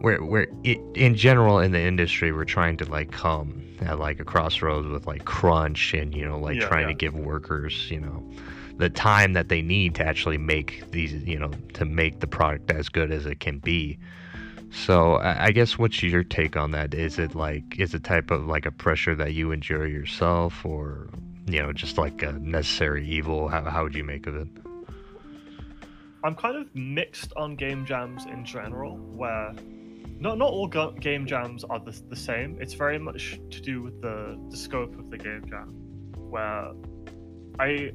[0.00, 4.20] where where it, in general in the industry we're trying to like come at like
[4.20, 6.88] a crossroads with like crunch and you know like yeah, trying yeah.
[6.88, 8.24] to give workers you know
[8.76, 12.70] the time that they need to actually make these you know to make the product
[12.70, 13.98] as good as it can be
[14.70, 16.94] so I guess what's your take on that?
[16.94, 21.08] Is it like is it type of like a pressure that you endure yourself, or
[21.46, 23.48] you know just like a necessary evil?
[23.48, 24.48] How how would you make of it?
[26.22, 29.54] I'm kind of mixed on game jams in general, where
[30.20, 32.58] not not all go- game jams are the, the same.
[32.60, 35.68] It's very much to do with the the scope of the game jam,
[36.30, 36.72] where
[37.58, 37.92] I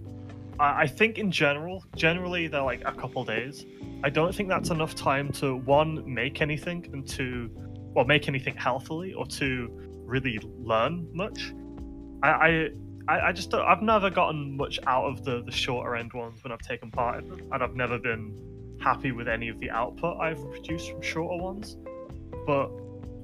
[0.59, 3.65] I think in general, generally they're like a couple days.
[4.03, 7.49] I don't think that's enough time to one make anything and to,
[7.93, 9.69] well, make anything healthily or to
[10.05, 11.53] really learn much.
[12.23, 12.69] I
[13.07, 16.51] I, I just I've never gotten much out of the the shorter end ones when
[16.51, 20.17] I've taken part in them, and I've never been happy with any of the output
[20.19, 21.77] I've produced from shorter ones.
[22.45, 22.67] But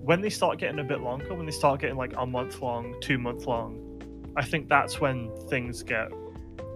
[0.02, 2.95] when they start getting a bit longer, when they start getting like a month long,
[3.02, 4.02] two month long,
[4.36, 6.10] I think that's when things get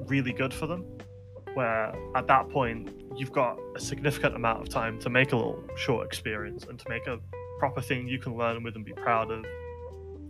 [0.07, 0.85] really good for them.
[1.53, 5.63] Where at that point, you've got a significant amount of time to make a little
[5.77, 7.19] short experience and to make a
[7.59, 9.45] proper thing you can learn with and be proud of.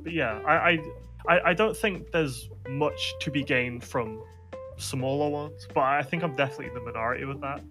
[0.04, 0.80] But yeah, I,
[1.28, 4.22] I, I don't think there's much to be gained from
[4.78, 7.62] smaller ones, but I think I'm definitely the minority with that.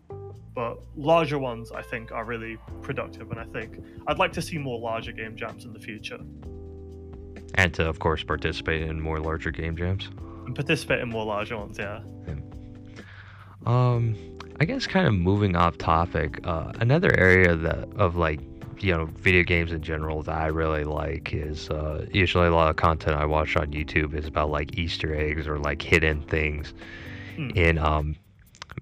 [0.54, 4.56] But larger ones, I think, are really productive, and I think I'd like to see
[4.58, 6.20] more larger game jams in the future.
[7.56, 10.08] And to, of course, participate in more larger game jams
[10.46, 11.78] and participate in more larger ones.
[11.78, 12.00] Yeah.
[12.26, 12.34] yeah.
[13.66, 14.16] Um,
[14.60, 16.40] I guess kind of moving off topic.
[16.46, 18.40] Uh, another area that of like
[18.80, 22.70] you know video games in general that I really like is uh, usually a lot
[22.70, 26.74] of content I watch on YouTube is about like Easter eggs or like hidden things
[27.36, 27.50] hmm.
[27.50, 28.16] in um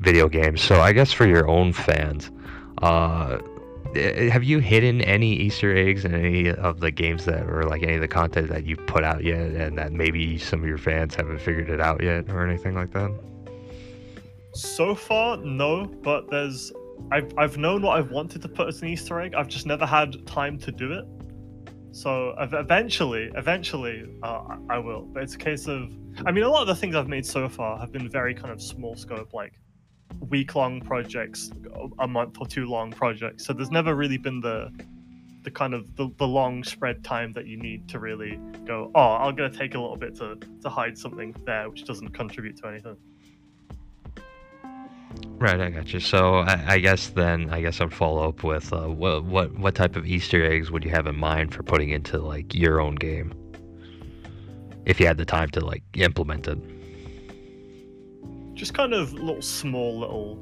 [0.01, 0.61] video games.
[0.63, 2.31] So I guess for your own fans,
[2.83, 3.39] uh,
[3.95, 7.83] Eh, have you hidden any Easter eggs in any of the games that, or like
[7.83, 10.79] any of the content that you've put out yet, and that maybe some of your
[10.79, 13.11] fans haven't figured it out yet, or anything like that?
[14.55, 15.85] So far, no.
[15.85, 16.73] But there's,
[17.11, 19.35] I've I've known what I've wanted to put as an Easter egg.
[19.35, 21.05] I've just never had time to do it.
[21.95, 25.03] So eventually, eventually, uh, I will.
[25.03, 25.91] But it's a case of,
[26.25, 28.51] I mean, a lot of the things I've made so far have been very kind
[28.51, 29.53] of small scope, like
[30.29, 31.51] week long projects,
[31.99, 33.45] a month or two long projects.
[33.45, 34.71] So there's never really been the
[35.43, 39.15] the kind of the, the long spread time that you need to really go, oh,
[39.15, 42.69] I'm gonna take a little bit to, to hide something there which doesn't contribute to
[42.69, 42.97] anything.
[45.39, 46.01] Right, I got you.
[46.01, 49.75] So I, I guess then I guess I'd follow up with uh, what what what
[49.75, 52.95] type of Easter eggs would you have in mind for putting into like your own
[52.95, 53.35] game,
[54.87, 56.59] if you had the time to like implement it
[58.63, 60.39] just kind of little small little.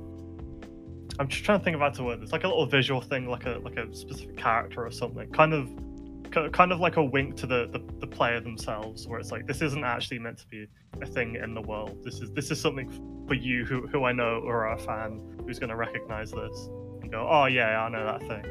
[1.19, 2.33] I'm just trying to think of how to word this.
[2.33, 5.31] Like a little visual thing, like a like a specific character or something.
[5.31, 9.33] Kind of kind of like a wink to the, the, the player themselves, where it's
[9.33, 10.67] like this isn't actually meant to be
[11.01, 11.97] a thing in the world.
[12.05, 12.91] This is this is something
[13.27, 16.69] for you who who I know or are a fan who's going to recognize this
[17.01, 18.45] and go, oh yeah, I know that thing.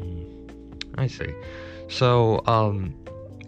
[0.00, 0.98] Hmm.
[0.98, 1.34] I see.
[1.88, 2.94] So, um,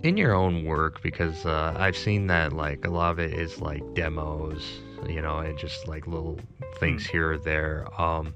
[0.03, 3.61] in your own work, because uh, I've seen that like a lot of it is
[3.61, 6.39] like demos, you know, and just like little
[6.79, 7.13] things Hmm.
[7.13, 7.87] here or there.
[8.01, 8.35] Um,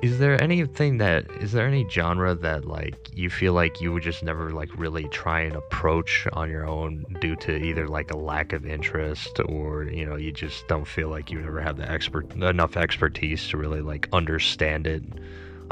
[0.00, 4.04] is there anything that is there any genre that like you feel like you would
[4.04, 8.16] just never like really try and approach on your own due to either like a
[8.16, 11.90] lack of interest or you know you just don't feel like you ever have the
[11.90, 15.02] expert enough expertise to really like understand it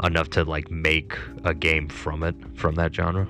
[0.03, 3.25] enough to like make a game from it from that genre?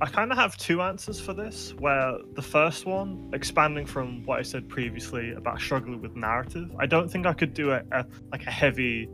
[0.00, 1.72] I kind of have two answers for this.
[1.78, 6.86] Where the first one, expanding from what I said previously about struggling with narrative, I
[6.86, 9.08] don't think I could do a, a like a heavy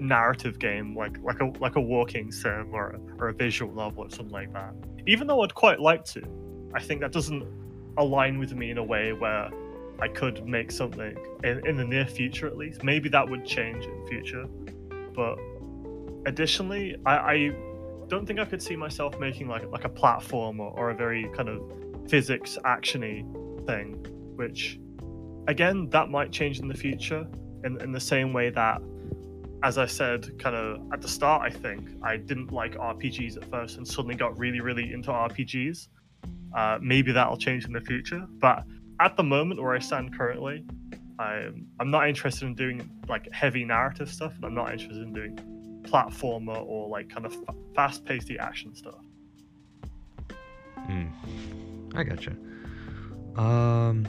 [0.00, 4.04] narrative game like like a like a walking sim or a, or a visual novel
[4.04, 4.74] or something like that.
[5.06, 6.22] Even though I'd quite like to,
[6.74, 7.46] I think that doesn't
[7.96, 9.50] align with me in a way where
[10.00, 12.82] I could make something in, in the near future at least.
[12.82, 14.46] Maybe that would change in future,
[15.14, 15.38] but
[16.26, 17.54] additionally, I, I
[18.10, 21.30] don't think I could see myself making like like a platform or, or a very
[21.36, 21.62] kind of
[22.08, 23.24] physics actiony
[23.66, 24.04] thing,
[24.36, 24.78] which
[25.46, 27.26] again that might change in the future
[27.64, 28.82] in, in the same way that
[29.62, 33.44] as I said kind of at the start I think I didn't like RPGs at
[33.50, 35.88] first and suddenly got really really into RPGs.
[36.56, 38.64] Uh, maybe that'll change in the future, but
[38.98, 40.64] at the moment where I stand currently,
[41.20, 45.12] I'm I'm not interested in doing like heavy narrative stuff, and I'm not interested in
[45.12, 45.38] doing
[45.90, 49.02] platformer or like kind of fa- fast-paced action stuff.
[50.76, 51.06] Hmm.
[51.94, 52.36] I gotcha.
[53.36, 54.06] Um,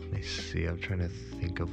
[0.00, 0.64] let me see.
[0.64, 1.70] I'm trying to think of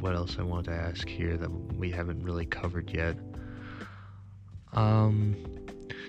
[0.00, 3.16] what else I wanted to ask here that we haven't really covered yet.
[4.72, 5.36] Um,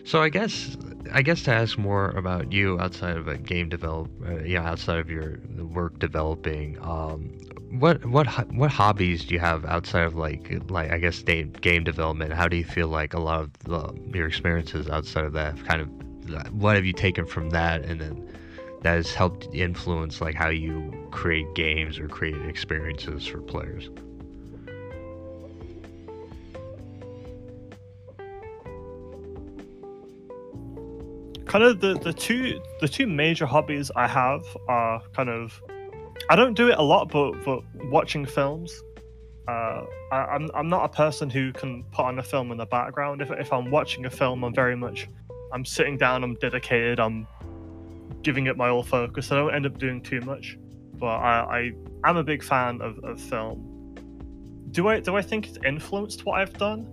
[0.07, 0.77] so I guess
[1.11, 4.99] I guess to ask more about you outside of a game develop, uh, yeah, outside
[4.99, 6.77] of your work developing.
[6.81, 7.37] Um,
[7.71, 11.83] what what what hobbies do you have outside of like like I guess game game
[11.83, 12.31] development?
[12.31, 15.81] How do you feel like a lot of the, your experiences outside of that kind
[15.81, 15.89] of
[16.53, 18.29] what have you taken from that and then
[18.81, 23.89] that has helped influence like how you create games or create experiences for players
[31.57, 35.59] Kind of the the two the two major hobbies I have are kind of
[36.29, 38.83] I don't do it a lot, but but watching films.
[39.47, 42.67] Uh, I, I'm I'm not a person who can put on a film in the
[42.67, 43.23] background.
[43.23, 45.07] If if I'm watching a film, I'm very much
[45.51, 46.23] I'm sitting down.
[46.23, 46.99] I'm dedicated.
[46.99, 47.25] I'm
[48.21, 49.31] giving it my all focus.
[49.31, 50.59] I don't end up doing too much,
[50.93, 51.71] but I,
[52.03, 53.95] I am a big fan of, of film.
[54.69, 56.87] Do I do I think it's influenced what I've done?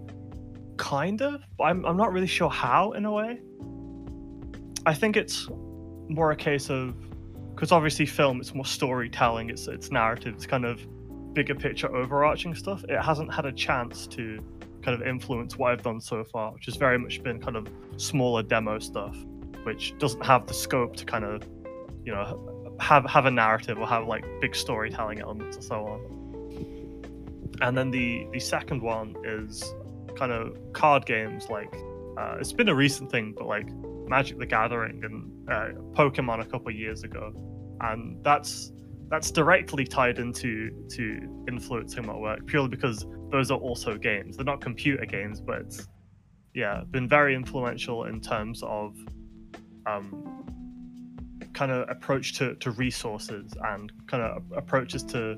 [0.79, 3.41] Kind of, but I'm I'm not really sure how in a way.
[4.87, 5.49] I think it's
[6.09, 6.95] more a case of
[7.55, 10.87] because obviously film it's more storytelling, it's it's narrative, it's kind of
[11.35, 12.85] bigger picture overarching stuff.
[12.89, 14.43] It hasn't had a chance to
[14.82, 17.68] kind of influence what I've done so far, which has very much been kind of
[17.97, 19.16] smaller demo stuff,
[19.64, 21.43] which doesn't have the scope to kind of,
[22.05, 27.57] you know, have have a narrative or have like big storytelling elements and so on.
[27.62, 29.74] And then the the second one is
[30.16, 31.49] kind of card games.
[31.49, 31.72] Like
[32.18, 33.68] uh, it's been a recent thing, but like
[34.07, 37.33] Magic the Gathering and uh, Pokemon a couple years ago,
[37.81, 38.73] and that's
[39.09, 44.37] that's directly tied into to influencing my work purely because those are also games.
[44.37, 45.79] They're not computer games, but
[46.55, 48.97] yeah, been very influential in terms of
[49.87, 50.45] um,
[51.53, 55.37] kind of approach to, to resources and kind of approaches to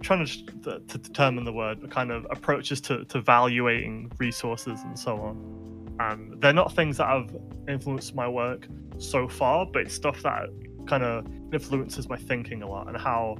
[0.00, 4.80] trying to, to, to determine the word, but kind of approaches to, to valuating resources
[4.82, 5.57] and so on.
[6.00, 7.34] And they're not things that have
[7.68, 8.66] influenced my work
[8.98, 10.48] so far, but it's stuff that
[10.86, 13.36] kind of influences my thinking a lot and how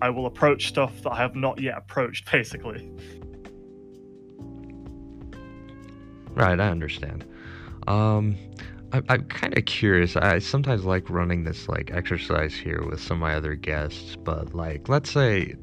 [0.00, 2.90] I will approach stuff that I have not yet approached, basically.
[6.38, 7.24] right i understand
[7.88, 8.36] um
[8.92, 13.16] I, i'm kind of curious i sometimes like running this like exercise here with some
[13.16, 15.56] of my other guests but like let's say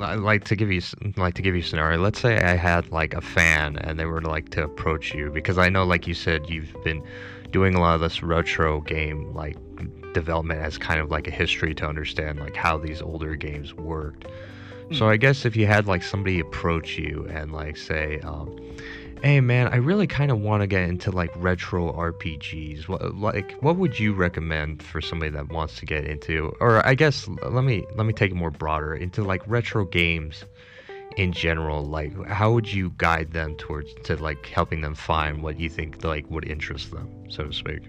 [0.00, 0.80] I like to give you
[1.16, 2.00] like to give you a scenario.
[2.00, 5.58] Let's say I had like a fan and they were like to approach you because
[5.58, 7.02] I know like you said you've been
[7.50, 9.56] doing a lot of this retro game like
[10.12, 14.26] development as kind of like a history to understand like how these older games worked.
[14.92, 18.54] So I guess if you had like somebody approach you and like say, um,
[19.22, 22.88] "Hey man, I really kind of want to get into like retro RPGs.
[22.88, 26.96] What like what would you recommend for somebody that wants to get into or I
[26.96, 30.44] guess let me let me take it more broader into like retro games
[31.16, 35.60] in general, like how would you guide them towards to like helping them find what
[35.60, 37.82] you think like would interest them, so to speak?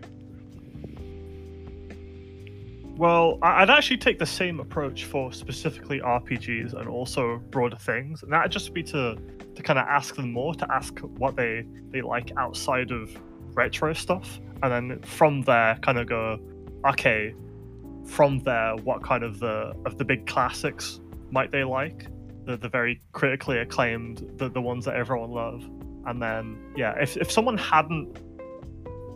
[2.96, 8.32] Well, I'd actually take the same approach for specifically RPGs and also broader things, and
[8.32, 9.18] that'd just be to
[9.56, 13.10] to kind of ask them more, to ask what they they like outside of
[13.54, 16.40] retro stuff, and then from there, kind of go,
[16.88, 17.34] okay,
[18.06, 21.00] from there, what kind of the of the big classics
[21.32, 22.06] might they like?
[22.46, 25.68] The the very critically acclaimed, the the ones that everyone love,
[26.06, 28.20] and then yeah, if if someone hadn't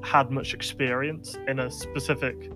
[0.03, 2.51] had much experience in a specific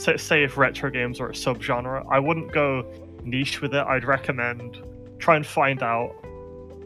[0.00, 2.90] say, say if retro games are a subgenre, I wouldn't go
[3.22, 3.84] niche with it.
[3.86, 4.78] I'd recommend
[5.18, 6.14] try and find out,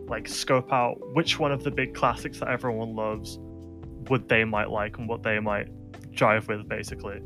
[0.08, 3.38] like scope out which one of the big classics that everyone loves
[4.10, 5.68] would they might like and what they might
[6.12, 7.22] jive with, basically.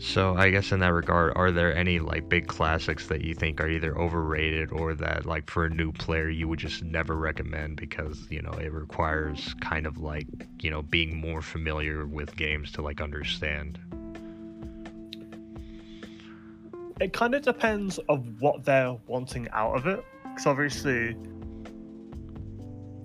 [0.00, 3.60] So I guess in that regard, are there any like big classics that you think
[3.60, 7.76] are either overrated or that like for a new player you would just never recommend
[7.76, 10.28] because you know it requires kind of like
[10.60, 13.80] you know being more familiar with games to like understand?
[17.00, 20.04] It kind of depends of what they're wanting out of it.
[20.22, 21.16] Because obviously,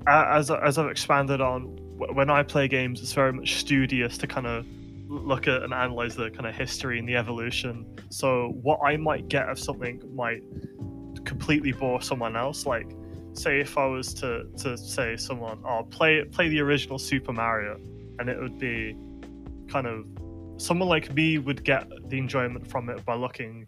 [0.08, 1.78] as as I've expanded on,
[2.14, 4.66] when I play games, it's very much studious to kind of
[5.08, 7.86] look at and analyze the kind of history and the evolution.
[8.10, 10.42] So what I might get of something might
[11.26, 12.66] completely bore someone else.
[12.66, 12.92] Like,
[13.34, 17.80] say if I was to to say someone, "Oh, play play the original Super Mario,"
[18.20, 18.96] and it would be
[19.68, 20.06] kind of
[20.58, 23.68] someone like me would get the enjoyment from it by looking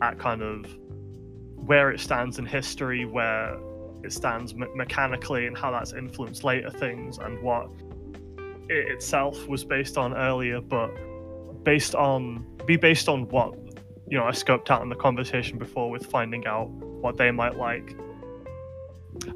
[0.00, 0.66] at kind of
[1.56, 3.58] where it stands in history, where
[4.02, 7.68] it stands me- mechanically, and how that's influenced later things, and what
[8.68, 10.90] it itself was based on earlier, but
[11.64, 13.54] based on be based on what
[14.08, 17.56] you know I scoped out in the conversation before with finding out what they might
[17.56, 17.96] like.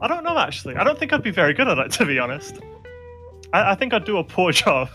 [0.00, 0.76] I don't know actually.
[0.76, 2.58] I don't think I'd be very good at it to be honest.
[3.52, 4.88] I, I think I'd do a poor job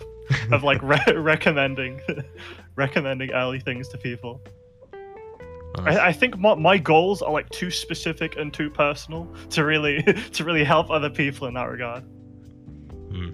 [0.52, 2.02] of like re- recommending
[2.76, 4.42] recommending early things to people.
[5.76, 10.02] I, I, think my, my goals are like too specific and too personal to really
[10.34, 12.04] to really help other people in that regard.
[13.12, 13.30] Hmm.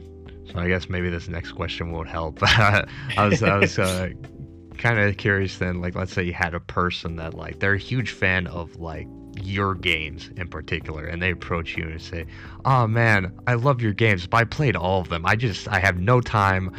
[0.51, 2.39] So I guess maybe this next question won't help.
[2.41, 2.85] I
[3.17, 4.09] was I was uh,
[4.77, 5.81] kind of curious then.
[5.81, 9.07] Like, let's say you had a person that like they're a huge fan of like
[9.41, 12.25] your games in particular, and they approach you and say,
[12.65, 15.25] "Oh man, I love your games, but I played all of them.
[15.25, 16.73] I just I have no time.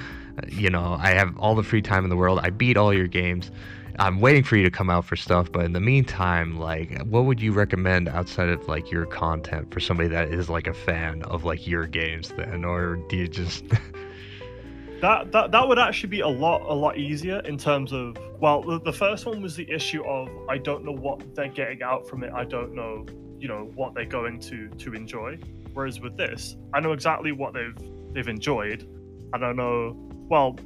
[0.48, 2.40] You know, I have all the free time in the world.
[2.42, 3.50] I beat all your games."
[3.98, 7.24] I'm waiting for you to come out for stuff, but in the meantime, like, what
[7.24, 11.22] would you recommend outside of like your content for somebody that is like a fan
[11.24, 13.64] of like your games then, or do you just?
[15.00, 18.62] that that that would actually be a lot a lot easier in terms of well,
[18.62, 22.08] the, the first one was the issue of I don't know what they're getting out
[22.08, 22.32] from it.
[22.32, 23.04] I don't know,
[23.40, 25.40] you know, what they're going to to enjoy.
[25.74, 27.76] Whereas with this, I know exactly what they've
[28.12, 28.88] they've enjoyed.
[29.32, 29.96] I don't know.
[30.28, 30.56] Well,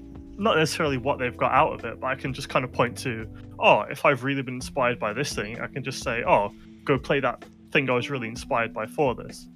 [0.43, 2.99] not necessarily what they've got out of it, but I can just kind of point
[2.99, 3.29] to,
[3.61, 6.53] oh, if I've really been inspired by this thing, I can just say, oh,
[6.85, 9.49] go play that thing I was really inspired by for this.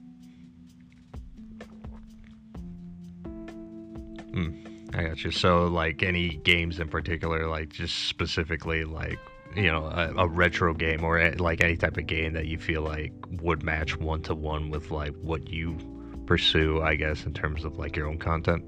[4.33, 4.65] Hmm,
[4.95, 5.33] I got you.
[5.33, 9.19] So, like any games in particular, like just specifically, like
[9.57, 12.59] you know, a, a retro game or a, like any type of game that you
[12.59, 15.79] feel like would match one to one with like what you
[16.27, 18.65] pursue, I guess, in terms of like your own content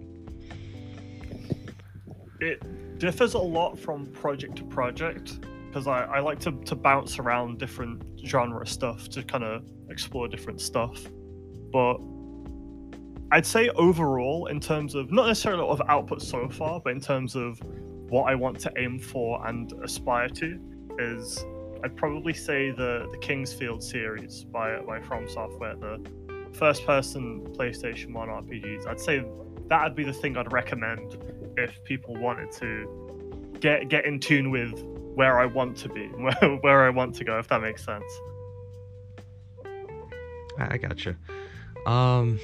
[2.41, 7.19] it differs a lot from project to project because I, I like to, to bounce
[7.19, 11.07] around different genre stuff to kind of explore different stuff.
[11.73, 11.99] But
[13.31, 17.37] I'd say overall, in terms of not necessarily of output so far, but in terms
[17.37, 17.61] of
[18.09, 20.59] what I want to aim for and aspire to,
[20.99, 21.45] is
[21.85, 26.01] I'd probably say the the King's Field series by by From Software, the
[26.55, 28.87] first person PlayStation One RPGs.
[28.87, 29.25] I'd say
[29.69, 31.19] that'd be the thing I'd recommend
[31.59, 34.83] if people wanted to get get in tune with
[35.15, 38.05] where I want to be, where, where I want to go, if that makes sense.
[40.59, 41.17] I gotcha.
[41.87, 42.41] Um,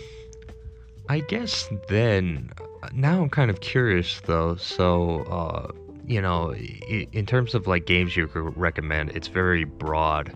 [1.09, 2.53] I guess then
[2.93, 4.57] now I'm kind of curious though.
[4.57, 5.73] So, uh,
[6.07, 10.35] you know, in terms of like games you recommend, it's very broad.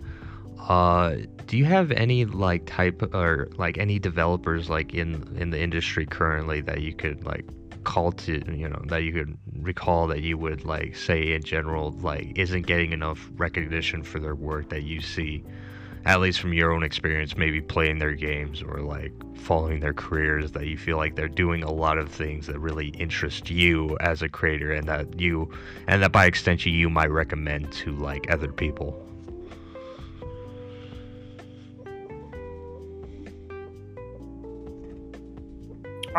[0.59, 1.15] Uh,
[1.45, 6.05] do you have any like type or like any developers like in in the industry
[6.05, 7.45] currently that you could like
[7.83, 11.91] call to you know that you could recall that you would like say in general
[12.01, 15.43] like isn't getting enough recognition for their work that you see
[16.05, 20.51] at least from your own experience maybe playing their games or like following their careers
[20.51, 24.21] that you feel like they're doing a lot of things that really interest you as
[24.21, 25.49] a creator and that you
[25.87, 29.05] and that by extension you might recommend to like other people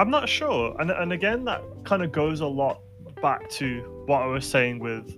[0.01, 2.80] I'm not sure, and and again that kind of goes a lot
[3.20, 5.14] back to what I was saying with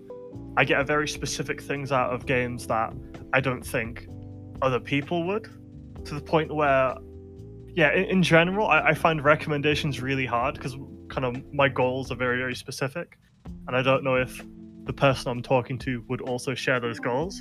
[0.56, 2.92] I get a very specific things out of games that
[3.32, 4.08] I don't think
[4.60, 5.44] other people would,
[6.04, 6.96] to the point where,
[7.68, 10.76] yeah, in, in general, I, I find recommendations really hard because
[11.08, 13.16] kind of my goals are very very specific,
[13.68, 14.44] and I don't know if
[14.82, 17.40] the person I'm talking to would also share those goals.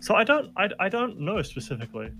[0.00, 2.12] So I don't I, I don't know specifically.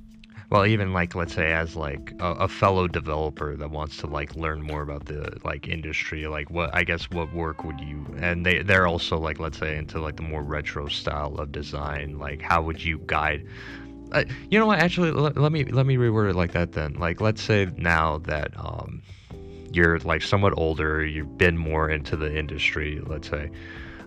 [0.52, 4.36] Well, even like let's say as like a, a, fellow developer that wants to like
[4.36, 8.44] learn more about the like industry, like what I guess what work would you and
[8.44, 12.18] they they're also like let's say into like the more retro style of design.
[12.18, 13.46] Like how would you guide?
[14.12, 14.78] Uh, you know what?
[14.78, 16.96] Actually, let, let me let me reword it like that then.
[16.98, 19.00] Like let's say now that um
[19.72, 23.50] you're like somewhat older, you've been more into the industry, let's say,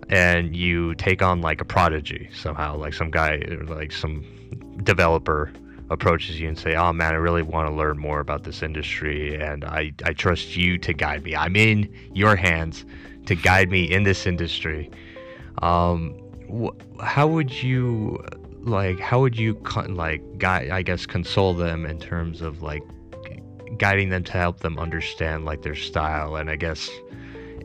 [0.10, 4.24] and you take on like a prodigy somehow, like some guy, like some
[4.84, 5.52] developer
[5.90, 9.36] approaches you and say, "Oh man, I really want to learn more about this industry,
[9.36, 11.36] and I I trust you to guide me.
[11.36, 12.86] I'm in your hands
[13.26, 14.90] to guide me in this industry."
[15.62, 16.16] Um,
[16.52, 18.24] wh- how would you
[18.62, 19.00] like?
[19.00, 20.70] How would you like guide?
[20.70, 22.84] I guess console them in terms of like
[23.78, 26.90] guiding them to help them understand like their style, and I guess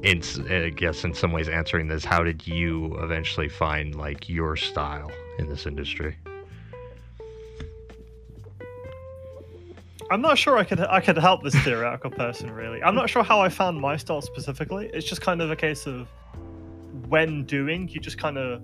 [0.02, 4.56] in I guess in some ways answering this, how did you eventually find like your
[4.56, 6.16] style in this industry?
[10.10, 12.82] I'm not sure I could I could help this theoretical person really.
[12.82, 14.90] I'm not sure how I found my style specifically.
[14.92, 16.08] It's just kind of a case of
[17.08, 18.62] when doing, you just kind of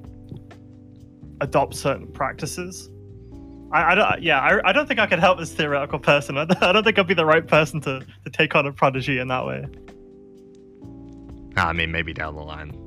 [1.41, 2.91] adopt certain practices.
[3.73, 6.39] I, I don't, yeah, I, I don't think I could help this theoretical person.
[6.39, 9.19] I, I don't think I'd be the right person to, to take on a prodigy
[9.19, 9.67] in that way.
[11.57, 12.83] I mean, maybe down the line.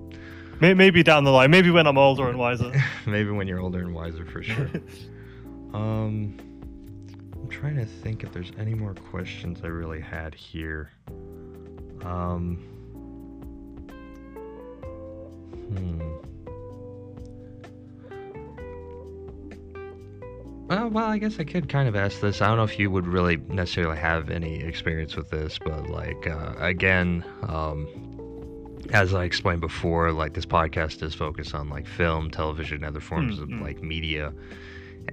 [0.62, 1.52] Maybe down the line.
[1.52, 2.74] Maybe when I'm older and wiser.
[3.08, 4.70] maybe when you're older and wiser, for sure.
[5.74, 6.38] um.
[7.50, 10.92] I'm trying to think if there's any more questions I really had here.
[12.04, 12.58] Um,
[15.68, 16.00] hmm.
[20.68, 22.40] Well, well, I guess I could kind of ask this.
[22.44, 26.28] I don't know if you would really necessarily have any experience with this, but like,
[26.28, 32.30] uh, again, um, as I explained before, like this podcast is focused on like film,
[32.30, 33.56] television, and other forms mm-hmm.
[33.56, 34.34] of like media.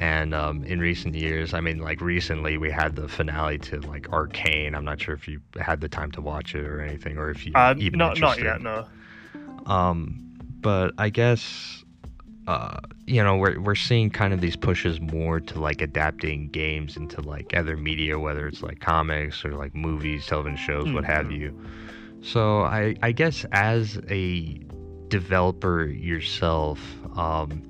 [0.01, 4.09] And um, in recent years, I mean, like recently, we had the finale to like
[4.13, 4.75] Arcane.
[4.75, 7.47] I'm not sure if you had the time to watch it or anything, or if
[7.47, 8.87] you uh, even not not yet, no.
[9.67, 10.23] Um,
[10.61, 11.85] but I guess
[12.47, 16.97] uh, you know, we're we're seeing kind of these pushes more to like adapting games
[16.97, 20.95] into like other media, whether it's like comics or like movies, television shows, mm-hmm.
[20.95, 21.43] what have mm-hmm.
[21.43, 21.67] you.
[22.23, 24.61] So I I guess as a
[25.09, 26.81] developer yourself,
[27.17, 27.63] um,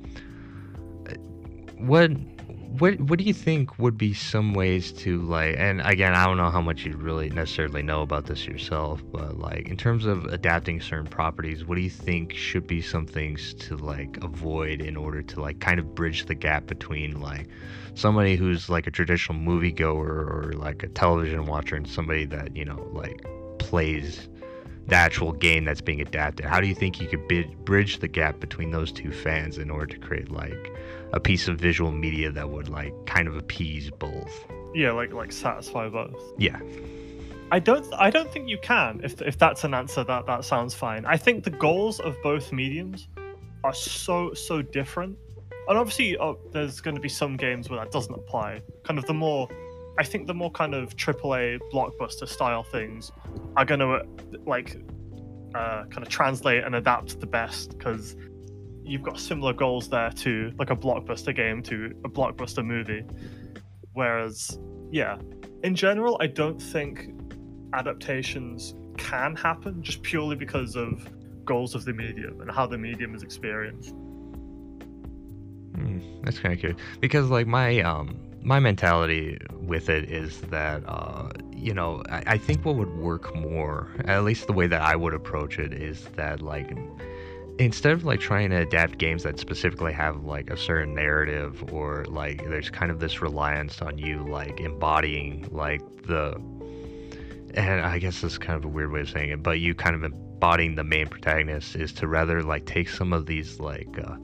[1.79, 2.11] what
[2.79, 6.37] what what do you think would be some ways to like and again i don't
[6.37, 10.25] know how much you really necessarily know about this yourself but like in terms of
[10.27, 14.97] adapting certain properties what do you think should be some things to like avoid in
[14.97, 17.47] order to like kind of bridge the gap between like
[17.95, 22.65] somebody who's like a traditional moviegoer or like a television watcher and somebody that you
[22.65, 23.25] know like
[23.59, 24.29] plays
[24.87, 26.47] the actual game that's being adapted.
[26.47, 29.87] How do you think you could bridge the gap between those two fans in order
[29.87, 30.73] to create like
[31.13, 34.47] a piece of visual media that would like kind of appease both?
[34.75, 36.21] Yeah, like like satisfy both.
[36.39, 36.61] Yeah.
[37.51, 39.01] I don't I don't think you can.
[39.03, 41.05] If if that's an answer that that sounds fine.
[41.05, 43.09] I think the goals of both mediums
[43.65, 45.19] are so so different.
[45.69, 48.63] And obviously oh, there's going to be some games where that doesn't apply.
[48.85, 49.49] Kind of the more
[49.99, 53.13] I think the more kind of AAA blockbuster style things
[53.57, 54.03] are going to
[54.45, 54.77] like
[55.55, 58.17] uh, kind of translate and adapt the best because
[58.85, 63.05] you've got similar goals there to like a blockbuster game to a blockbuster movie.
[63.95, 64.59] Whereas,
[64.91, 65.17] yeah,
[65.63, 67.11] in general, I don't think
[67.73, 71.09] adaptations can happen just purely because of
[71.45, 73.95] goals of the medium and how the medium is experienced.
[75.73, 80.81] Mm, that's kind of good because, like, my um, my mentality with it is that
[80.87, 84.81] uh, you know I, I, think what would work more at least the way that
[84.81, 86.71] i would approach it is that like
[87.59, 92.05] instead of like trying to adapt games that specifically have like a certain narrative or
[92.05, 96.35] like there's kind of this reliance on you like embodying like the
[97.55, 99.75] and i guess this is kind of a weird way of saying it but you
[99.75, 103.99] kind of embodying the main protagonist is to rather like take some of these like
[103.99, 104.15] uh,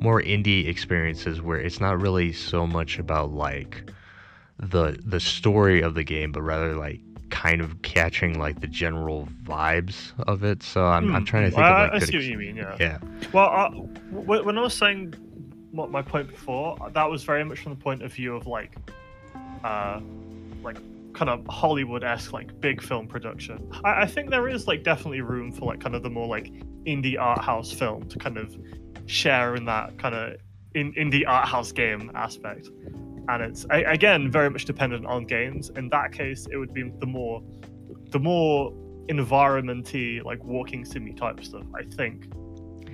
[0.00, 3.90] more indie experiences where it's not really so much about like
[4.58, 9.28] the the story of the game, but rather like kind of catching like the general
[9.44, 10.62] vibes of it.
[10.62, 11.16] So I'm, hmm.
[11.16, 11.60] I'm trying to think.
[11.60, 12.56] Well, of, like, I see what you mean.
[12.56, 12.76] Yeah.
[12.80, 12.98] Yeah.
[13.32, 13.70] Well, uh,
[14.10, 15.14] when I was saying
[15.70, 18.76] what my point before, that was very much from the point of view of like,
[19.62, 20.00] uh,
[20.62, 20.78] like
[21.12, 23.70] kind of Hollywood esque like big film production.
[23.84, 26.52] I, I think there is like definitely room for like kind of the more like
[26.84, 28.56] indie art house film to kind of
[29.08, 30.36] share in that kind of
[30.74, 32.68] in indie art house game aspect.
[33.28, 35.70] And it's again very much dependent on games.
[35.70, 37.42] In that case, it would be the more
[38.10, 38.72] the more
[39.08, 41.64] environmenty like walking simi type stuff.
[41.74, 42.26] I think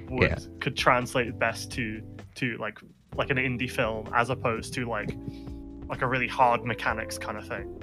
[0.09, 0.39] would Yeah.
[0.61, 2.03] could translate best to
[2.37, 2.79] to like
[3.17, 5.17] like an indie film as opposed to like
[5.89, 7.81] like a really hard mechanics kind of thing.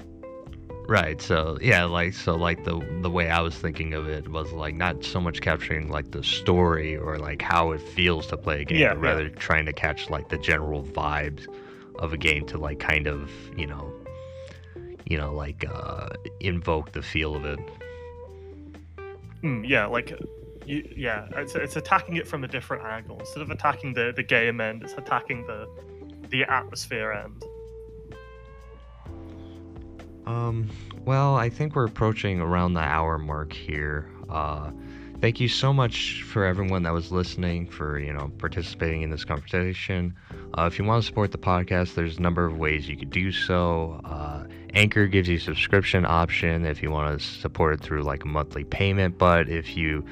[0.92, 1.22] Right.
[1.22, 4.74] So yeah, like so like the the way I was thinking of it was like
[4.74, 8.64] not so much capturing like the story or like how it feels to play a
[8.66, 9.08] game, Yeah, but yeah.
[9.08, 11.46] rather trying to catch like the general vibes
[11.98, 13.90] of a game to like kind of, you know,
[15.06, 17.58] you know, like uh invoke the feel of it.
[19.42, 20.10] Mm, yeah, like
[20.66, 24.22] you, yeah, it's it's attacking it from a different angle instead of attacking the the
[24.22, 24.82] game end.
[24.82, 25.66] It's attacking the
[26.28, 27.42] the atmosphere end.
[30.26, 30.68] Um,
[31.04, 34.08] well, I think we're approaching around the hour mark here.
[34.30, 34.70] Uh,
[35.20, 39.24] thank you so much for everyone that was listening, for you know participating in this
[39.24, 40.14] conversation.
[40.56, 43.10] Uh, if you want to support the podcast, there's a number of ways you could
[43.10, 44.00] do so.
[44.04, 44.44] Uh,
[44.74, 48.64] Anchor gives you subscription option if you want to support it through like a monthly
[48.64, 49.18] payment.
[49.18, 50.04] But if you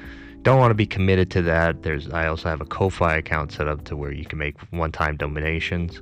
[0.43, 3.67] don't want to be committed to that, there's I also have a Ko-fi account set
[3.67, 6.01] up to where you can make one-time donations.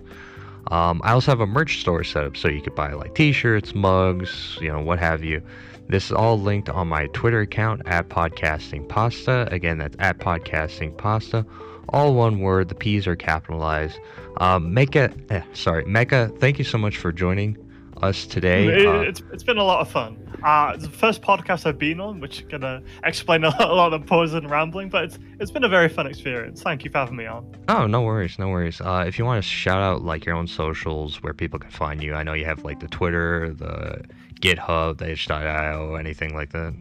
[0.69, 3.73] Um, I also have a merch store set up so you could buy like t-shirts,
[3.73, 5.41] mugs, you know, what have you.
[5.87, 9.47] This is all linked on my Twitter account at Podcasting Pasta.
[9.51, 11.45] Again, that's at Podcasting Pasta.
[11.89, 12.69] All one word.
[12.69, 13.99] The P's are capitalized.
[14.37, 16.37] Um, Mecca, eh, sorry, Mecha.
[16.39, 17.57] Thank you so much for joining
[18.01, 18.85] us today.
[18.85, 20.17] Uh, it's it's been a lot of fun.
[20.43, 23.93] Uh, it's the first podcast I've been on, which gonna explain a lot, a lot
[23.93, 26.61] of pause and rambling, but it's it's been a very fun experience.
[26.61, 27.55] Thank you for having me on.
[27.67, 28.81] Oh, no worries, no worries.
[28.81, 32.01] Uh, if you want to shout out like your own socials where people can find
[32.01, 34.03] you, I know you have like the Twitter, the
[34.39, 36.73] GitHub, the itch.io, anything like that.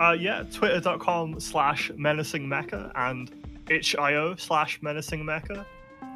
[0.00, 3.30] Uh, yeah, twitter.com slash menacing mecha and
[3.68, 5.64] itch.io slash menacing mecha.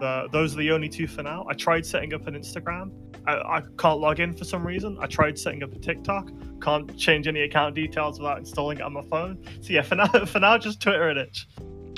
[0.00, 1.46] The, those are the only two for now.
[1.48, 2.90] I tried setting up an Instagram.
[3.26, 4.96] I, I can't log in for some reason.
[5.00, 6.30] I tried setting up a TikTok.
[6.62, 9.38] Can't change any account details without installing it on my phone.
[9.60, 11.46] So yeah, for now, for now, just Twitter and itch.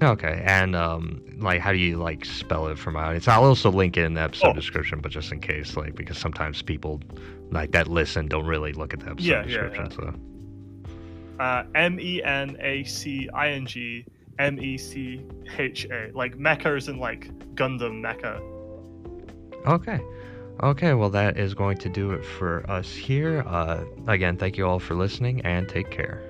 [0.02, 3.28] Okay, and um, like, how do you like spell it for my audience?
[3.28, 4.52] I'll also link it in the episode Oh.
[4.52, 7.00] description, but just in case, like, because sometimes people
[7.50, 9.90] like that listen don't really look at the episode Yeah, yeah, description.
[9.92, 10.14] So,
[11.42, 14.04] Uh, M E N A C I N G
[14.38, 15.22] M E C
[15.58, 16.10] H A.
[16.12, 18.38] Like mecha is in like Gundam mecha.
[19.66, 20.00] okay,
[20.62, 23.44] Okay, well, that is going to do it for us here.
[23.46, 26.22] Uh, again, thank you all for listening and take care.